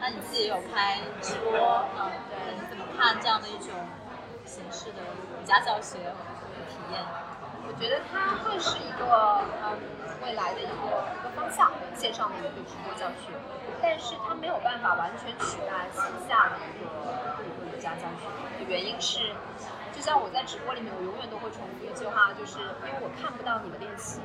[0.00, 3.74] 那你自己有开直播，嗯，对，你怎么看这样的一种
[4.46, 5.02] 形式的
[5.42, 5.98] 瑜伽教学
[6.70, 7.02] 体验？
[7.66, 9.76] 我觉得它会是一个嗯
[10.22, 13.34] 未来的一个一个方向，线上的一个直播教学，
[13.82, 16.86] 但是它没有办法完全取代线下的一个
[17.44, 18.24] 一个瑜伽教学。
[18.66, 19.34] 原因是，
[19.98, 24.20] 就像我在直播里面，我永远都会重复一句话，就是因为我看不到你的练习，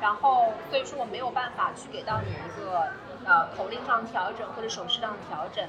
[0.00, 2.90] 然后所以说我没有办法去给到你一个。
[3.24, 5.64] 呃，口令上调整或者手势上的调整，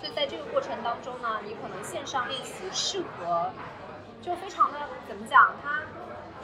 [0.00, 3.48] 所以在这个过程当中呢，你可能线上练习适合，
[4.20, 5.54] 就非常的怎么讲？
[5.62, 5.82] 它，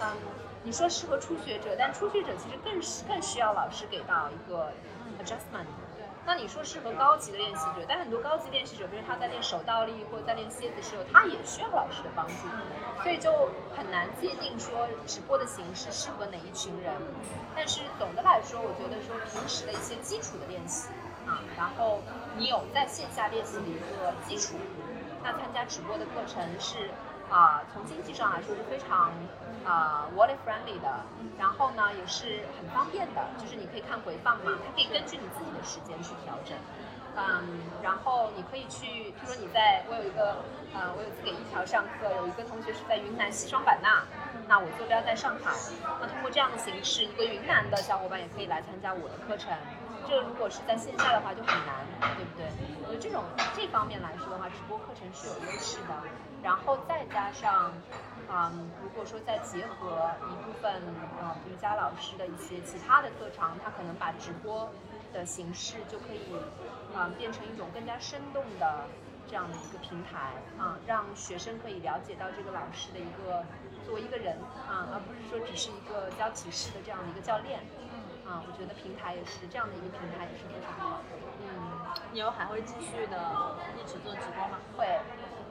[0.00, 0.14] 嗯，
[0.62, 4.70] 你说适合初学者，但初学者其实更更需要老师给到一个
[5.20, 5.66] adjustment。
[6.24, 12.34] 那你说适合高级的练习者，但很多高级练习者，比如他在练手倒立或者在练蝎子的时候，他也需要老师的帮助，
[13.02, 16.94] 所以就很难界定说直播的形式适合哪一群人。
[17.56, 20.88] 但是总的来说，我觉得说平时的一些基础的练习，
[21.56, 22.00] 然后
[22.36, 24.54] 你有在线下练习的一个基础，
[25.22, 26.90] 那参加直播的课程是。
[27.32, 29.10] 啊，从经济上来说是非常
[29.64, 31.00] 啊 wallet friendly 的，
[31.38, 36.54] 然后呢也是很方便的，就是你可以看回放嘛，它可以根据你自己的时间去调整，
[37.16, 44.04] 嗯，然后你可以去，譬如说你在，我有一个，呃，我有一次给一条上课，有一个同学是在云南西双版纳，
[44.46, 45.56] 那我坐标在上海，
[46.02, 49.56] 那通过这样的形式，一个云南的小伙伴也可以来参加我的课程。
[50.06, 51.80] 这如果是在线下的话就很难，
[52.16, 52.44] 对不对？
[52.84, 53.24] 我觉得这种
[53.56, 55.94] 这方面来说的话，直播课程是有优势的。
[56.42, 57.72] 然后再加上，
[58.28, 60.82] 嗯，如果说再结合一部分
[61.20, 64.68] 呃瑜伽老师的一些其他的特长，他可能把直播
[65.12, 66.34] 的形式就可以，
[66.96, 68.84] 嗯，变成一种更加生动的
[69.28, 73.44] 这样的一个平台啊，让学生可以了解到这个老师的一个
[73.86, 74.36] 作为一个人
[74.68, 77.60] 啊，而不是说只是一个教体式的这样的一个教练。
[78.24, 81.02] 啊，我觉得平台也是这样的一个平台也是非常好。
[81.42, 83.18] 嗯，你以后还会继续的
[83.76, 84.58] 一直做直播吗？
[84.78, 84.86] 会，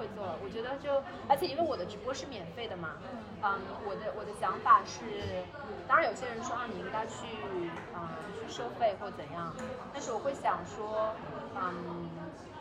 [0.02, 0.34] 会做了。
[0.44, 0.98] 我觉得就，
[1.30, 2.98] 而且因为我的直播是免费的嘛，
[3.44, 5.46] 嗯，我的我的想法是，
[5.88, 9.54] 当然有些人说啊，你应该去啊去收费或怎样，
[9.94, 11.14] 但是我会想说，
[11.54, 12.10] 嗯，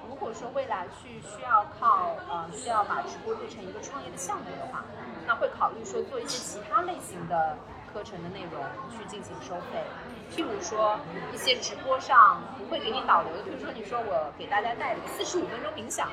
[0.07, 4.85] 如果说未来去需要靠呃需要把直播做成一个创业的项目的话，
[5.27, 7.57] 那会考虑说做一些其他类型的。
[7.93, 9.83] 课程的内容去进行收费。
[10.31, 10.97] 譬如说
[11.35, 16.07] 一些直播上不会给你导流的，比如说你说我给大家带四十五分钟冥想，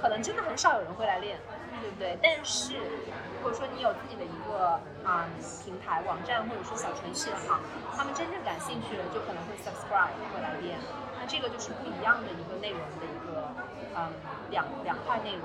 [0.00, 1.38] 可能真的很少有人会来练，
[1.80, 2.18] 对不对？
[2.22, 5.26] 但是如果说你有自己的一个啊、
[5.64, 7.60] 平台、网站或者说小程序的话，
[7.96, 10.78] 他们真正感兴趣的就可能会 subscribe 会来练。
[11.18, 13.48] 那这个就是不一样的一个内容的一个
[13.96, 14.12] 嗯
[14.50, 15.44] 两两块内容。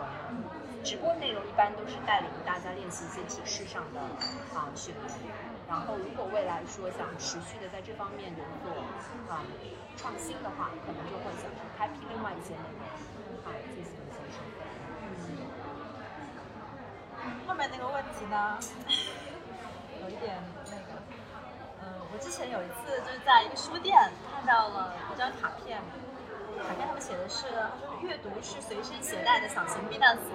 [0.82, 4.00] 直播内容一般都是带领大家练习一些体式上的
[4.56, 5.12] 啊训练，
[5.68, 8.72] 然后如果未来说想持续的在这方面有所
[9.28, 9.44] 啊
[9.98, 12.64] 创新的话，可能就会想开辟另外一些内
[13.28, 14.64] 容啊进行一些收费。
[17.48, 18.58] 后面那个问题呢，
[20.04, 21.00] 有一点那个，
[21.82, 23.96] 嗯，我之前有一次就是在一个书店
[24.34, 25.80] 看到了一张卡片，
[26.68, 27.48] 卡片上面写的是，
[28.02, 30.26] 阅读是随身携带的小型避难所，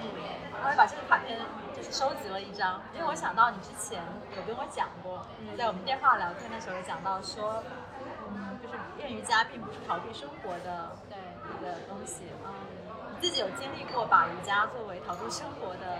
[0.00, 0.10] 嗯，
[0.54, 1.38] 然后我把这个卡片
[1.76, 4.02] 就是收集了一张，因为我想到你之前
[4.36, 5.26] 有跟我讲过，
[5.56, 7.62] 在我们电话聊天的时候有讲到说，
[8.30, 11.16] 嗯，就是练瑜伽并不是逃避生活的对，
[11.50, 12.52] 一个东西，嗯，
[13.20, 15.98] 你自己有经历过把瑜伽作为逃避生活的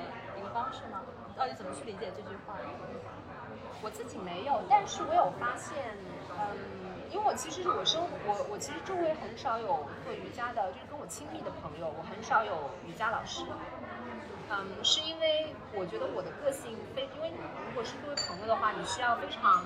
[0.53, 1.01] 方式吗？
[1.37, 2.55] 到底怎么去理解这句话？
[3.83, 5.97] 我自己没有，但是我有发现，
[6.31, 6.55] 嗯，
[7.11, 13.45] 因为我其实是我生我我其实周围很少有做瑜伽的，就是跟我亲密的朋友，我很少有瑜伽老师。
[14.51, 19.65] 嗯，是因为我觉得我的个性非，因为如果是作为朋友的话，你需要非常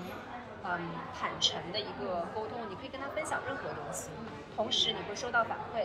[0.64, 0.80] 嗯
[1.12, 4.08] 坦诚的一个沟通，你可以跟他分享任何东西，
[4.56, 5.84] 同时你会收到反馈，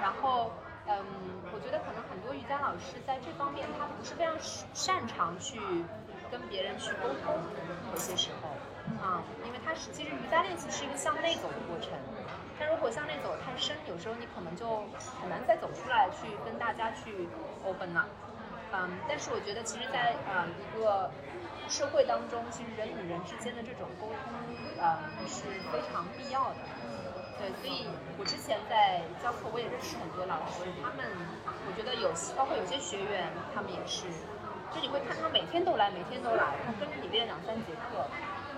[0.00, 0.50] 然后
[0.88, 1.04] 嗯，
[1.52, 4.34] 我觉得可能很多瑜伽老师在这方面他不是非常
[4.74, 5.60] 擅长去
[6.30, 7.38] 跟别人去沟通，
[7.92, 8.48] 有些时候
[9.00, 11.90] 啊、因为他是其实瑜伽练习是一个向内走的过程，
[12.58, 14.82] 但如果向内走太深，有时候你可能就
[15.20, 17.28] 很难再走出来去跟大家去
[17.64, 18.06] open 了。
[18.72, 21.10] 嗯，但是我觉得其实在，呃一个
[21.68, 24.34] 社会当中，其实人与人之间的这种沟通，
[24.80, 26.56] 呃是非常必要的。
[27.42, 31.02] 对，所以我之前在教课，我也认识很多老师，他们
[31.66, 32.06] 我觉得有
[32.38, 34.06] 包括有些学员，他们也是，
[34.70, 38.06] 就你会看他每天都来，每天都来，他跟着你练两三节课。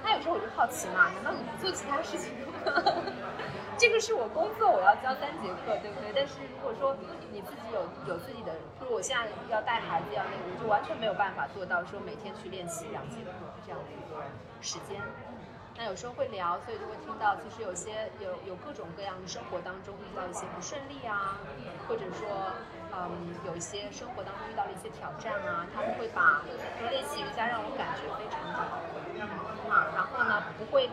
[0.04, 2.44] 那有时候我就好奇嘛，难道你不做其他事情吗？
[3.80, 6.12] 这个是我工作，我要教三节课，对不对？
[6.12, 6.94] 但是如果说
[7.32, 13.32] 你自己有有自己的，就是我现在要带孩子要那个，我就完全没有办法做到说每天去练习两节课
[13.64, 14.20] 这样的一个
[14.60, 15.00] 时间。
[15.76, 21.36] 那有时候会聊，所以就会听到，其实有些有有各种各样的生活当中遇到一些不顺利啊，
[21.88, 22.30] 或者说，
[22.94, 26.42] 嗯，有一些生活当中遇到了一些挑战啊，他们会把
[26.78, 28.78] 说练习瑜伽让我感觉非常的好，
[29.68, 30.88] 啊，然后呢不会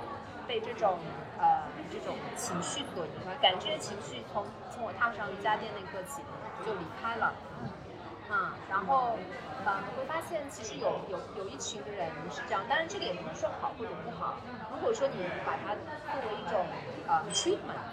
[0.47, 0.97] 被这种
[1.37, 6.23] 呃这种情绪所影响，感觉情绪从从我踏上瑜伽垫那一刻起
[6.65, 7.31] 就离开了。
[8.31, 9.19] 啊，然后，
[9.65, 14.37] 呃，我会发现其实有有有一群人是这样，当然这个也不是说好或者不好。
[14.71, 16.65] 如果说你把它作为一种
[17.07, 17.83] 呃 treatment，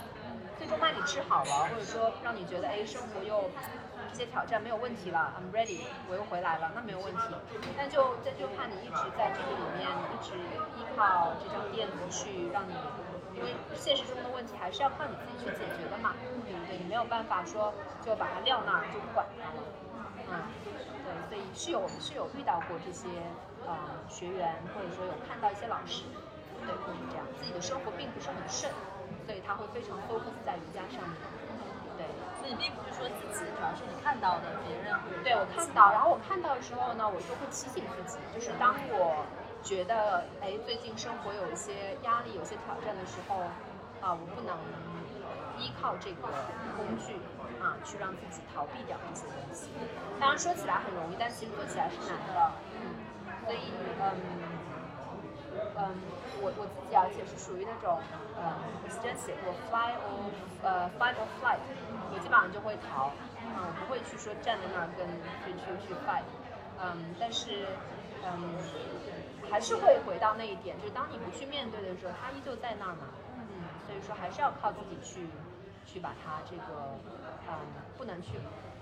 [0.56, 3.50] 最终把你治好了，或者说让你觉得哎生活又
[4.12, 7.22] 这些挑战没有问题了，I'm ready，我又回来了，那没有问题。
[7.76, 10.38] 但就这就怕你一直在这个里面，一直
[10.78, 12.74] 依靠这张垫子去让你，
[13.38, 16.14] 因为现实中的问题还是要靠你自己去解决的嘛，
[16.44, 16.78] 对不对？
[16.78, 17.72] 你没有办法说
[18.04, 19.62] 就把它撂那儿就不管它了。
[20.30, 20.44] 嗯，
[21.06, 23.08] 对，所以是有我们是有遇到过这些
[23.64, 23.72] 呃
[24.08, 26.04] 学员，或者说有看到一些老师，
[26.66, 28.70] 对，会是这样，自己的生活并不是很顺，
[29.24, 31.16] 所以他会非常 focus 在瑜伽上面。
[31.96, 32.04] 对，
[32.38, 39.24] 所以并不是说自己，主要是你看到的别人会对我看到，然后我看到的时候呢，我就会提醒自己，就是当我
[39.62, 43.40] 觉得哎最近生活有一些压力、有些挑战的时候，
[44.00, 44.56] 啊，我不能
[45.58, 46.28] 依靠这个
[46.76, 47.14] 工具
[47.60, 49.68] 啊去让自己逃避掉这些东西。
[50.20, 52.52] 当然说起来很容易，但其实做起来是难的。
[52.80, 52.94] 嗯，
[53.44, 54.06] 所以嗯
[55.76, 55.94] 嗯，
[56.40, 57.98] 我我自己而且是属于那种
[58.36, 58.54] 呃，
[58.84, 60.30] 我之前写过 fly or
[60.62, 61.58] 呃 fight or flight，
[62.14, 63.10] 我基本上就会逃，
[63.58, 65.06] 啊，我不会去说站在那儿跟
[65.42, 66.22] 去去去 fight，
[66.80, 67.66] 嗯，但是
[68.22, 68.54] 嗯
[69.50, 75.26] 还是会回到那一点，就是当你不去面对的时候，它依旧在那儿嘛，嗯，所以说还是要靠自己去
[75.86, 76.98] 去把它这个
[77.48, 77.54] 嗯
[77.96, 78.38] 不能去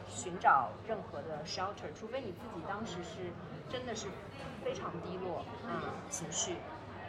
[0.08, 3.30] 寻找任何的 shelter，除非你自己当时是
[3.70, 4.08] 真的是
[4.64, 5.70] 非常低落，嗯，
[6.10, 6.56] 情绪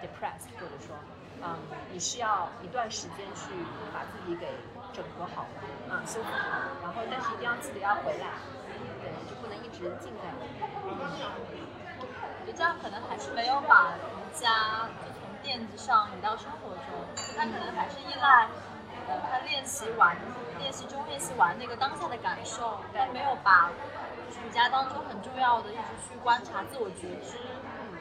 [0.02, 0.96] depressed，或者说，
[1.44, 1.58] 嗯，
[1.92, 3.52] 你是要一段时间去
[3.94, 4.48] 把自己给
[4.94, 5.46] 整合好，
[5.90, 8.38] 啊、修复好，然后但是一定要记得要回来，
[9.02, 10.50] 对，就不能一直静在那里。
[10.86, 11.67] 我觉得
[12.58, 17.06] 这样可能还是没有把瑜伽就从垫子上移到生活中，
[17.38, 18.48] 他可能还是依赖
[19.08, 20.18] 呃他练习完、
[20.58, 23.70] 练习中练习完那个当下的感受，但没有把
[24.26, 27.38] 就是瑜伽当中很重要的一直去观察自我觉知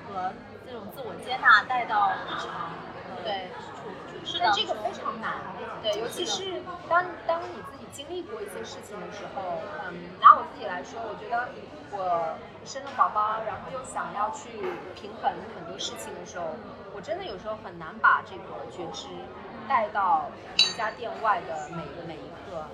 [0.09, 0.33] 和
[0.65, 2.73] 这种自我接纳带到日常
[3.13, 5.35] 呃对处处事但这个非常难，
[5.83, 11.49] 对，尤其是当当你自己经历过一些事情的时候，嗯，拿我自己来说，我觉得
[11.93, 12.34] 我
[12.64, 14.49] 生了宝宝，然后又想要去
[14.95, 16.47] 平衡很多事情的时候，
[16.95, 19.07] 我真的有时候很难把这个觉知
[19.68, 22.66] 带到瑜伽店外的每个每一刻，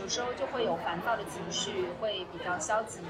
[0.00, 3.00] 有时候就会有烦躁的情绪，会比较消极，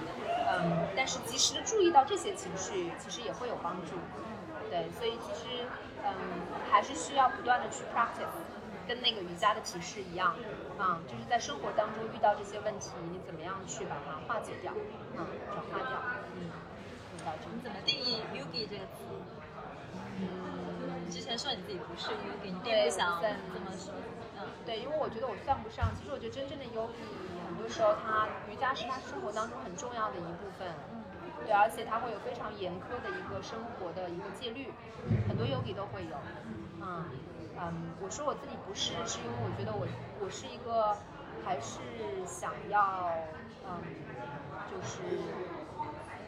[0.49, 3.97] 嗯，但是及时的注意到这些情绪，其实也会有帮助。
[4.71, 5.67] 对，所以其实
[6.03, 6.13] 嗯，
[6.71, 8.41] 还是需要不断的去 practice，
[8.87, 10.35] 跟那个瑜伽的提示一样，
[10.79, 14.73] 啊、就是在生活当中遇到这些问题，你怎么样去把它化解掉，
[15.17, 16.03] 嗯，转化掉，
[16.37, 16.51] 嗯，
[17.55, 19.15] 你怎么定义 yogi 这个词？
[20.19, 23.93] 嗯之前说你自己不是 yogi，你并对不想这么说。
[24.41, 25.91] 嗯，对，因为我觉得我算不上。
[25.95, 27.05] 其实我觉得真正的 yogi，
[27.47, 30.73] 很多时候他瑜伽是他生活当中很重要的一部分。
[31.45, 34.73] 对，而且他会有非常严苛的一个生活的一个戒律，
[35.29, 36.17] 很多 yogi 都会有。
[36.81, 37.05] 嗯
[37.61, 39.87] 嗯，我说我自己不是，是因为我觉得我
[40.21, 40.97] 我是一个
[41.45, 41.79] 还是
[42.27, 43.11] 想要
[43.67, 43.81] 嗯，
[44.71, 45.03] 就是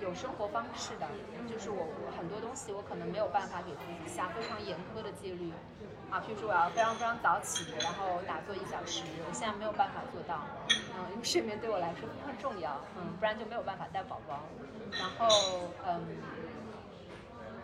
[0.01, 1.07] 有生活方式的，
[1.47, 5.51] 就是我我很多东西我可能没有办法给自己下非常严苛的戒律，
[6.11, 14.39] 啊，譬如说我要非常非常早起，然后打坐一小时，我现在没有办法做到，嗯，因为睡眠对我来说非常重要，嗯，不然就没有办法带宝宝，
[14.99, 16.05] 然后嗯，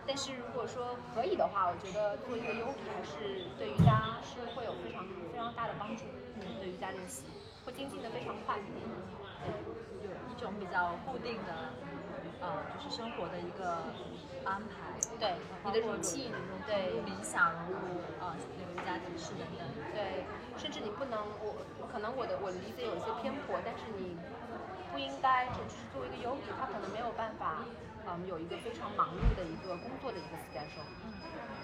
[0.07, 6.03] 但是如果说可以的话，我觉得做一个 yogi 还是对瑜伽是会有非常非常大的帮助，
[6.35, 7.23] 嗯，对瑜伽练习
[7.65, 8.57] 会精进的非常快，
[10.01, 11.69] 对有一种比较固定的，
[12.41, 13.85] 呃，就是生活的一个
[14.43, 14.91] 安排。
[15.19, 16.33] 对，你的包括 routine，
[16.65, 17.53] 对理想，
[18.19, 19.61] 呃那个瑜伽体式等等。
[19.93, 20.25] 对，
[20.57, 24.17] 甚至你不能，我我可能我的我的理解有一些偏颇，但是你
[24.91, 27.65] 不应该就是作为一个 yogi，他可能没有办法，
[28.07, 30.87] 嗯，有一个非常忙碌的一个工作的一个 schedule，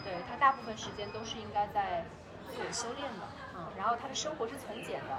[0.03, 2.05] 对他大部分时间都是应该在
[2.47, 3.25] 自我修炼的，
[3.55, 5.13] 嗯，然后他的生活是从简的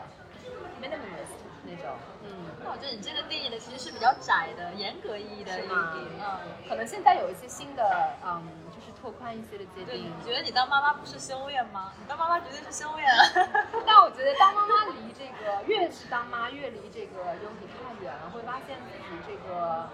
[0.80, 2.30] ，minimalist 那种，嗯。
[2.64, 5.92] 那我觉得你这个定义的其实是比较窄的，严格意义的是吗。
[5.94, 7.84] 嗯，可能现在有一些新的，
[8.24, 8.42] 嗯，
[8.72, 10.24] 就是拓宽一些的界对，定你。
[10.24, 11.92] 觉得你当妈妈不是修炼吗？
[11.98, 13.20] 你当妈妈绝对是修炼啊。
[13.86, 19.90] 但我觉得当妈妈离这个越是当妈越离这个 yogi 太远了，会发现自己这个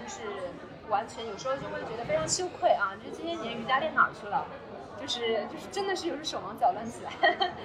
[0.00, 0.20] 就是
[0.88, 4.46] 完全有时候就会觉得非常羞愧啊，就是这些年瑜伽练哪儿去了？
[5.00, 7.10] 就是就是真的是有时手忙脚乱起来，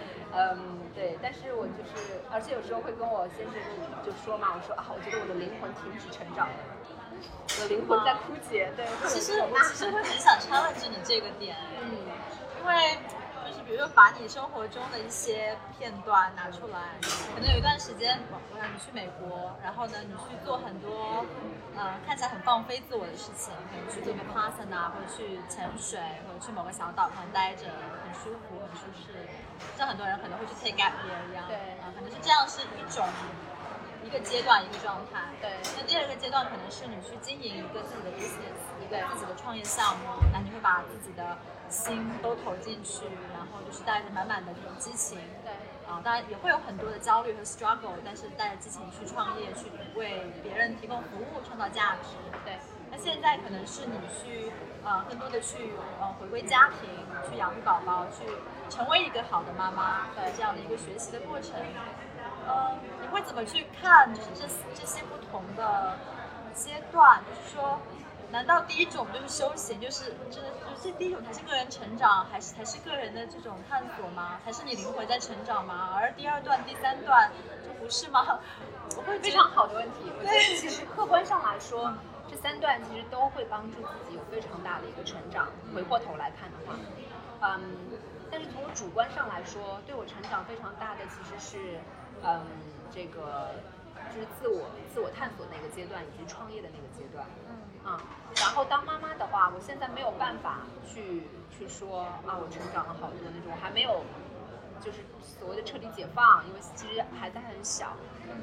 [0.34, 3.54] 嗯，对，但是我就是，而且有时候会跟我先生
[4.04, 6.56] 就说嘛，我说啊，我觉得我的灵魂停止成长了，
[7.62, 11.96] 我的灵魂在枯竭，对， 其实我其实会很想 challenge 你这个点，嗯，
[12.60, 13.19] 因为就是
[13.70, 16.98] 比如说把你生活中的一些片段拿出来，
[17.36, 21.24] 可能有一段时间，我让你去美国，然后呢，你去做很多
[21.78, 27.70] 呃看起来很放飞自我的事情，可能去做个 parson 啊或者去潜水，或者去某个小岛上待着，
[28.02, 29.14] 很舒服，很舒适，
[29.78, 33.06] 像很多人可能会去 take gap year 一样，对啊，可能是这样是一种
[34.10, 41.38] 一个阶段一个状态，对那第二个阶段可能是你去经营一个自己的 business，一个自己的创业项目，那你会把自己的
[41.70, 45.54] 心都投进去，然后就是带着满满的这种激情，对，
[45.86, 52.18] 啊，当然也会有很多的焦虑和 struggle，但是带着激情去创业，去为别人提供服务，创造价值。
[52.44, 52.58] 对，
[52.90, 54.52] 那现在可能是你去
[54.84, 55.70] 呃更多的去
[56.02, 56.90] 呃回归家庭，
[57.30, 58.26] 去养育宝宝，去
[58.76, 61.54] 成为一个好的妈妈的这样的一个学习的过程。
[62.50, 62.72] 呃，
[63.02, 65.96] 你会怎么去看就是这这些不同的
[66.56, 67.22] 阶段？
[67.30, 67.80] 就是说，
[68.32, 74.40] 难道第一种就是修行，就是真的就是这第一种才是个人成长，还是才是个人的这种探索吗？
[74.44, 75.92] 还是你灵魂在成长吗？
[75.96, 77.32] 而第二段、第三段
[77.64, 78.40] 就不是吗？
[78.98, 80.12] 我会非常好的问题。
[80.18, 81.94] 我觉得其实客观上来说，
[82.28, 85.48] 这三段其实都会帮助自己有非常大的一个成长。
[85.76, 86.74] 回过头来看的话，
[87.42, 87.62] 嗯，
[88.32, 91.80] 但是从我主观上来说，对我成长非常大的其实是，
[92.24, 92.46] 嗯，
[92.92, 93.52] 这个
[94.14, 97.26] 就是自我自我探索那个阶段，以及创业的那个阶段。
[97.86, 97.98] 嗯，
[98.36, 104.04] 然后当妈妈的话，我现在没有办法去去说啊，我成长了好多那种，我还没有
[104.82, 107.96] 就是所谓的彻底解放，因为其实孩子还很小，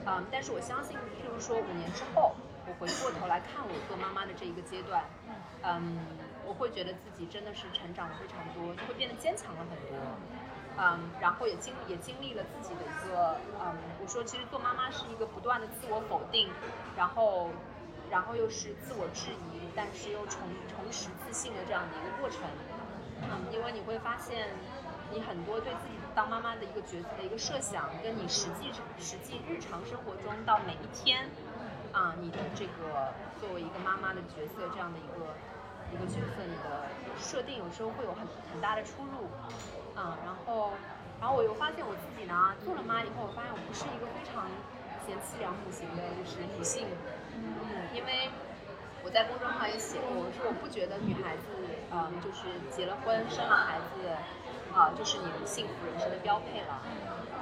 [0.07, 2.35] 嗯，但是我相信，譬如说五年之后，
[2.67, 5.05] 我回过头来看我做妈妈的这一个阶段，
[5.63, 5.99] 嗯，
[6.47, 9.97] 我会觉得自己真的是成长了非常多，就会变得坚强了很多。
[10.79, 16.51] 嗯，然后也经也经历了自己的一个，嗯，我说其实做妈妈是一个不断的自我否定，
[16.97, 17.51] 然后，
[18.11, 22.41] 然后又是自我质疑，但是又重重拾自信的这样的一个过程。
[23.23, 24.49] 嗯，因为你会发现，
[25.11, 31.31] 你很多对自己当妈妈的一个角色的一个设想，跟你实际实际日常生活中到每一天，
[31.93, 35.33] 啊，你的这个作为一个妈妈的角色这样的一个
[35.91, 39.31] 一个角色，你的设定有时候会有很很大的出入，
[39.97, 40.71] 啊，然后，
[41.21, 44.45] 然后我又发现我自己呢，做了妈以后，我发现我不是一个非常
[45.07, 46.87] 贤妻良母型的，就是女性，
[47.35, 48.31] 嗯，因为
[49.03, 51.49] 我在公众号也写过，我说我不觉得女孩子，
[51.91, 54.13] 嗯，就是结了婚生了孩子，
[54.77, 56.83] 啊，就是你的幸福人生的标配了，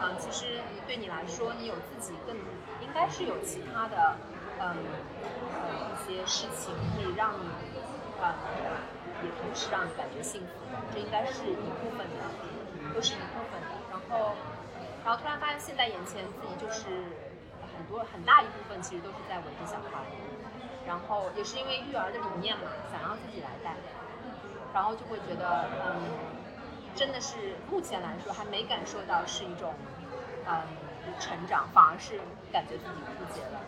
[0.01, 2.37] 嗯，其实对你来说，你有自己更
[2.81, 4.17] 应该是有其他的。
[4.57, 7.49] 嗯，呃，一些事情可以让你，
[8.23, 8.33] 嗯，
[9.23, 10.49] 也同时让你感觉幸福，
[10.93, 12.25] 这应该是一部分的，
[12.95, 13.71] 都是一部分的。
[13.91, 14.35] 然后，
[15.05, 16.85] 然后突然发现现在眼前自己就是
[17.77, 20.03] 很多很大一部分其实都是在围着小孩，
[20.87, 23.77] 然后也是因为育儿的理念嘛，想要自己来带，
[24.73, 26.03] 然后就会觉得，嗯，
[26.95, 29.75] 真的是目前来说还没感受到是一种，
[30.47, 30.61] 嗯，
[31.21, 32.21] 成长，反而是
[32.53, 33.61] 感觉自己枯竭了。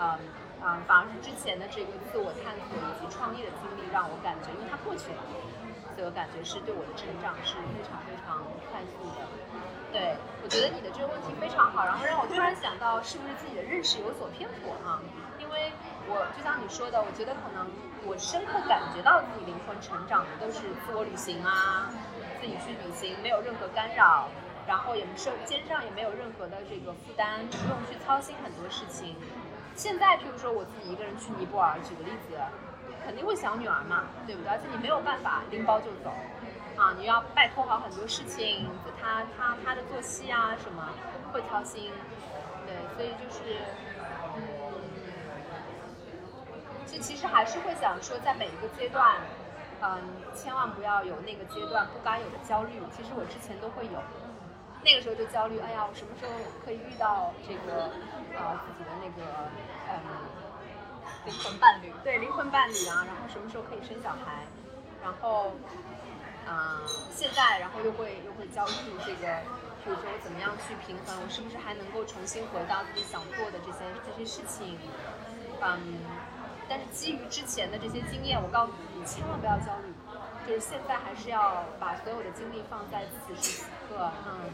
[0.00, 0.18] 嗯
[0.60, 5.22] 嗯，反而是之前的这个自我探索以及创业的经历，让我感觉，因为它过去了，
[5.94, 9.22] 所以我感觉是对我的成长是非常非常快速的。
[9.94, 15.00] 对，我觉得你的这个问题非常好，然后让我突然想到，是不是自己的认识有所偏颇啊？
[15.38, 15.72] 因为
[16.10, 17.64] 我就像你说的，我觉得可能
[18.04, 21.88] 我深刻感觉到自己灵魂成长的都是自我旅行啊，
[22.42, 24.28] 自己去旅行，没有任何干扰，
[24.66, 29.16] 然后也不受肩上也没有任何的这个负担，不用去操心很多事情。
[29.78, 32.36] 现在，譬如说我自己一个人去尼泊尔，举个例子，
[33.06, 34.50] 肯定会想女儿嘛，对不对？
[34.50, 36.10] 而且你没有办法拎包就走，
[36.76, 38.68] 啊，你要拜托好很多事情，
[39.00, 40.90] 她她她的作息啊什么，
[41.32, 41.92] 会操心，
[42.66, 43.62] 对，所以就是，
[44.34, 44.42] 嗯，
[46.84, 49.18] 就其实还是会想说，在每一个阶段，
[49.80, 50.02] 嗯，
[50.34, 52.82] 千万不要有那个阶段不该有的焦虑。
[52.90, 54.02] 其实我之前都会有。
[54.84, 56.32] 那个时候就焦虑，哎呀，我什么时候
[56.64, 57.90] 可以遇到这个
[58.38, 59.22] 呃自己的那个
[59.88, 59.94] 嗯
[61.26, 61.92] 灵魂伴侣？
[62.04, 64.46] 对，灵魂伴侣啊，然后什么时候可以生小孩？
[65.02, 65.52] 然后
[66.46, 66.80] 啊，
[67.14, 68.72] 现在然后又会又会焦虑
[69.04, 69.42] 这个，
[69.84, 71.14] 比如说我怎么样去平衡？
[71.22, 74.78] 我是不是还能够重新回到自己想做的这些这些事情？
[75.60, 76.00] 嗯，
[76.68, 79.92] 但是基于之前的这些经验，我告诉你，千万不要焦虑。
[80.46, 84.48] 就是现在还是要把所有的精力放在此时此刻，嗯，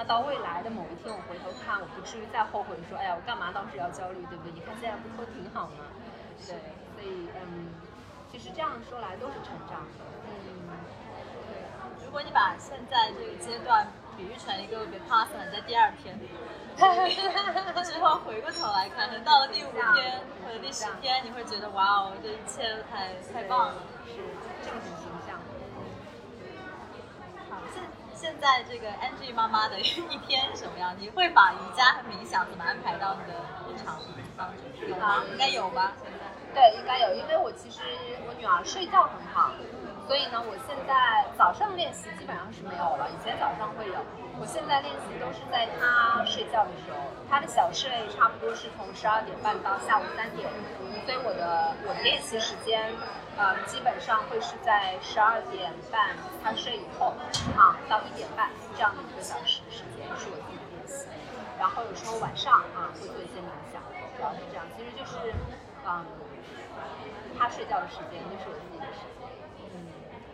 [0.00, 4.52] 那到未来的某一天我回头看，我不至于再后悔说，哎呀，我干嘛当时要焦虑，对不对？
[4.56, 5.84] 你看现在不都挺好吗？
[6.40, 6.56] 对，
[6.96, 7.68] 所以嗯，
[8.32, 9.84] 其实这样说来都是成长，
[10.24, 10.72] 嗯，
[11.52, 11.60] 对。
[12.06, 16.16] 如果你把现在这个阶段比喻成一个 vipassana，在第二天，
[17.84, 24.16] 之后回过头来看，可能到了第五天或者第十天，你会觉得哇哦，这一切都太太棒了，是
[24.64, 25.36] 这个很形象。
[28.20, 29.82] 现在这个 Angie 妈妈的一
[30.28, 30.94] 天是什么样？
[31.00, 33.98] 你会把瑜伽和冥想怎么安排到你的日常
[34.36, 34.88] 当中？
[34.90, 35.24] 有吗？
[35.32, 35.94] 应该有吧。
[36.54, 37.80] 对，应该有，因为我其实
[38.26, 39.52] 我女儿睡觉很好，
[40.06, 43.08] 所以呢，我现在早上练习基本上是没有了。
[43.10, 43.98] 以前早上会有，
[44.40, 46.98] 我现在练习都是在她睡觉的时候。
[47.30, 50.50] 她的小睡差不多是从十二点半到下午三点，
[51.06, 52.92] 所以我的我的练习时间。
[53.38, 56.12] 呃，基本上会是在十二点半
[56.42, 57.14] 她睡以后，
[57.56, 61.06] 啊，到一点半这样的一个小时时间是我自己的练习。
[61.56, 63.80] 然后有时候晚上啊会做一些冥想，
[64.16, 64.66] 主要是这样。
[64.76, 65.32] 其实就是，
[65.86, 66.04] 嗯，
[67.38, 69.28] 他睡觉的时间就是我自己的时间。
[69.72, 69.86] 嗯，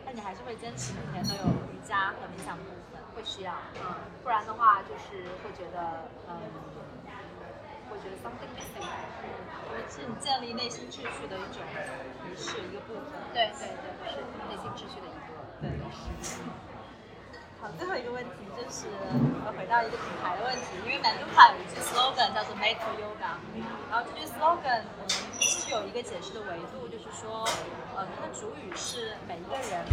[0.05, 3.01] 那你还是会坚持每天都有瑜伽和冥想的部分？
[3.15, 6.37] 会需要，嗯，不然的话就是会觉得，嗯，
[7.91, 8.85] 会觉得 something missing。
[9.89, 11.63] 是你建立内心秩序的一种
[12.25, 13.13] 仪式一个部分。
[13.33, 13.69] 对对
[14.03, 14.21] 对，是
[14.51, 16.41] 内心秩序的一个对仪式。
[17.79, 18.87] 最后一个问题就是
[19.45, 23.37] 要回到一个品牌的问题，因为满都卡有一句 slogan 叫做 Made for Yoga，
[23.91, 27.45] 然后这句 slogan 嗯其实有一个解释的维度，就是说
[27.97, 29.85] 呃它的主语是每一个人，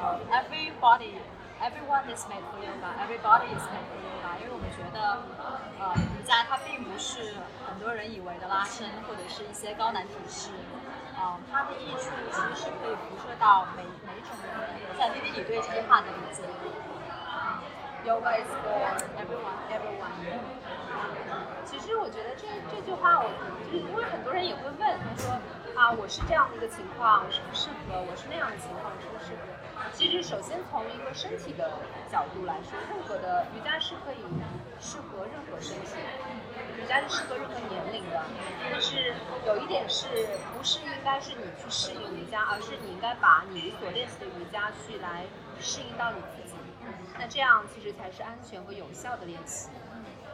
[0.00, 1.14] 呃 everybody。
[1.54, 2.90] Everyone is made for yoga.
[2.98, 4.36] Everybody is made for yoga.
[4.42, 5.22] 因为我们觉得，
[5.78, 7.32] 呃，瑜伽它并不是
[7.64, 10.50] 很多人以为的拉伸或者是一些高难体式，
[11.16, 14.52] 呃，它的益处其实是可以辐射到每每种人。
[14.98, 16.42] 想听听，你对这句话的理解
[18.04, 18.84] ？Yoga is for
[19.16, 19.56] everyone.
[19.72, 20.12] Everyone.
[21.64, 25.32] 其实我觉得这这句话，我就是因为很多人也会问，他说
[25.74, 27.98] 啊，我是这样的一个情况，适不适合？
[28.04, 29.42] 我是那样的情况，适不适合？
[29.92, 31.80] 其实，首先从一个身体的
[32.12, 34.22] 角度来说，任何的瑜伽是可以
[34.78, 35.96] 适合任何身体，
[36.78, 38.22] 瑜伽是适合任何年龄的。
[38.70, 39.14] 但是
[39.46, 40.06] 有一点是
[40.56, 45.24] 不是应该是你去适应瑜伽，而是你应该把你所练习的瑜伽去来
[45.58, 46.53] 适应到你自己。
[47.18, 49.70] 那这样其实才是安全和有效的练习。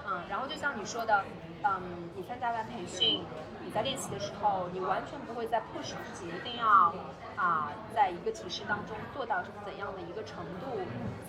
[0.07, 1.25] 嗯，然后就像你说的，
[1.63, 3.25] 嗯，你参加完培训，
[3.65, 6.93] 你在练习的时候，你完全不会再 push 自己一定要
[7.37, 10.81] 啊，在一个体式当中做到怎样的一个程度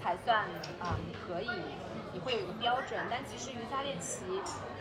[0.01, 0.45] 才算
[0.79, 1.49] 啊可以，
[2.11, 2.99] 你会有一个标准。
[3.11, 4.23] 但其实瑜伽练习，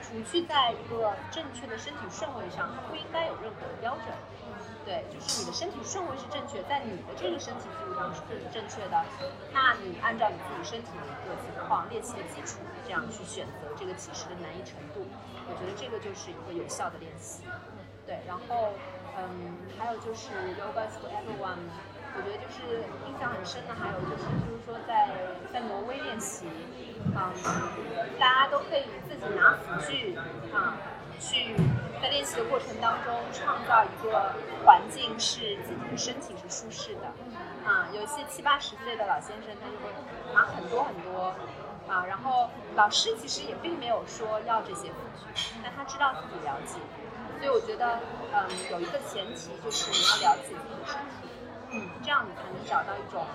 [0.00, 4.06] 除去在一个正确的身体顺位上，它不应该有任何的标准。
[4.90, 8.98] 对，就是你的身体顺位是正确，在你的这个身体基础上是正确的，
[9.54, 15.06] 那你按照你自己身体的一个情况、练习的基础，这样去选择这个体式的难易程度，
[15.46, 17.44] 我觉得这个就是一个有效的练习。
[18.04, 18.74] 对，然后，
[19.14, 21.62] 嗯，还有就是 Yoga for Everyone，
[22.18, 25.06] 我觉得就是印象很深的，还有就是，就是说在
[25.52, 26.50] 在挪威练习，
[27.14, 27.30] 嗯，
[28.18, 30.18] 大家都可以自己拿辅具，
[30.50, 30.74] 啊，
[31.20, 31.54] 去。
[32.00, 34.32] 在练习的过程当中，创造一个
[34.64, 37.06] 环境是自己的身体是舒适的。
[37.64, 39.92] 啊，有一些七八十岁的老先生，他就会
[40.34, 41.34] 拿很多很多。
[41.88, 44.96] 啊，然后老师其实也并没有说要这些辅
[45.34, 46.78] 具，但他知道自己了解。
[47.38, 47.98] 所以我觉得，
[48.32, 51.28] 嗯，有一个前提就是你要了解自己的身体，
[51.72, 53.26] 嗯，这样你才能找到一种，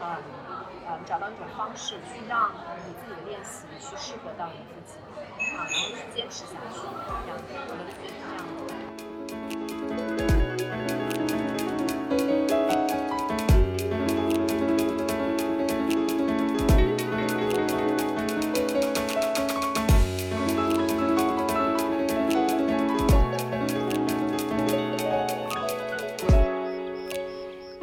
[0.00, 0.16] 嗯，
[0.90, 2.50] 嗯，找到一种方式去让
[2.86, 4.54] 你自己的练习去适合到你
[4.86, 4.98] 自己。
[5.54, 6.80] 啊，然后去坚持下去，
[7.24, 8.68] 这样子，这样的。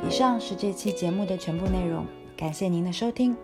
[0.07, 2.05] 以上是这期节目的全部内容，
[2.37, 3.35] 感谢您的收听。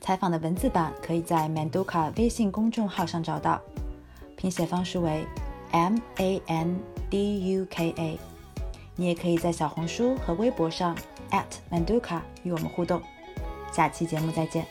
[0.00, 3.60] 采访的文字版可以在 Manduka 微信公众号上找到，
[4.36, 5.26] 拼写方式为
[5.72, 6.78] M A N
[7.10, 8.18] D U K A。
[8.94, 10.96] 你也可以在小红书和微博上
[11.30, 13.02] at Manduka 与我们互动。
[13.72, 14.64] 下期节目再见。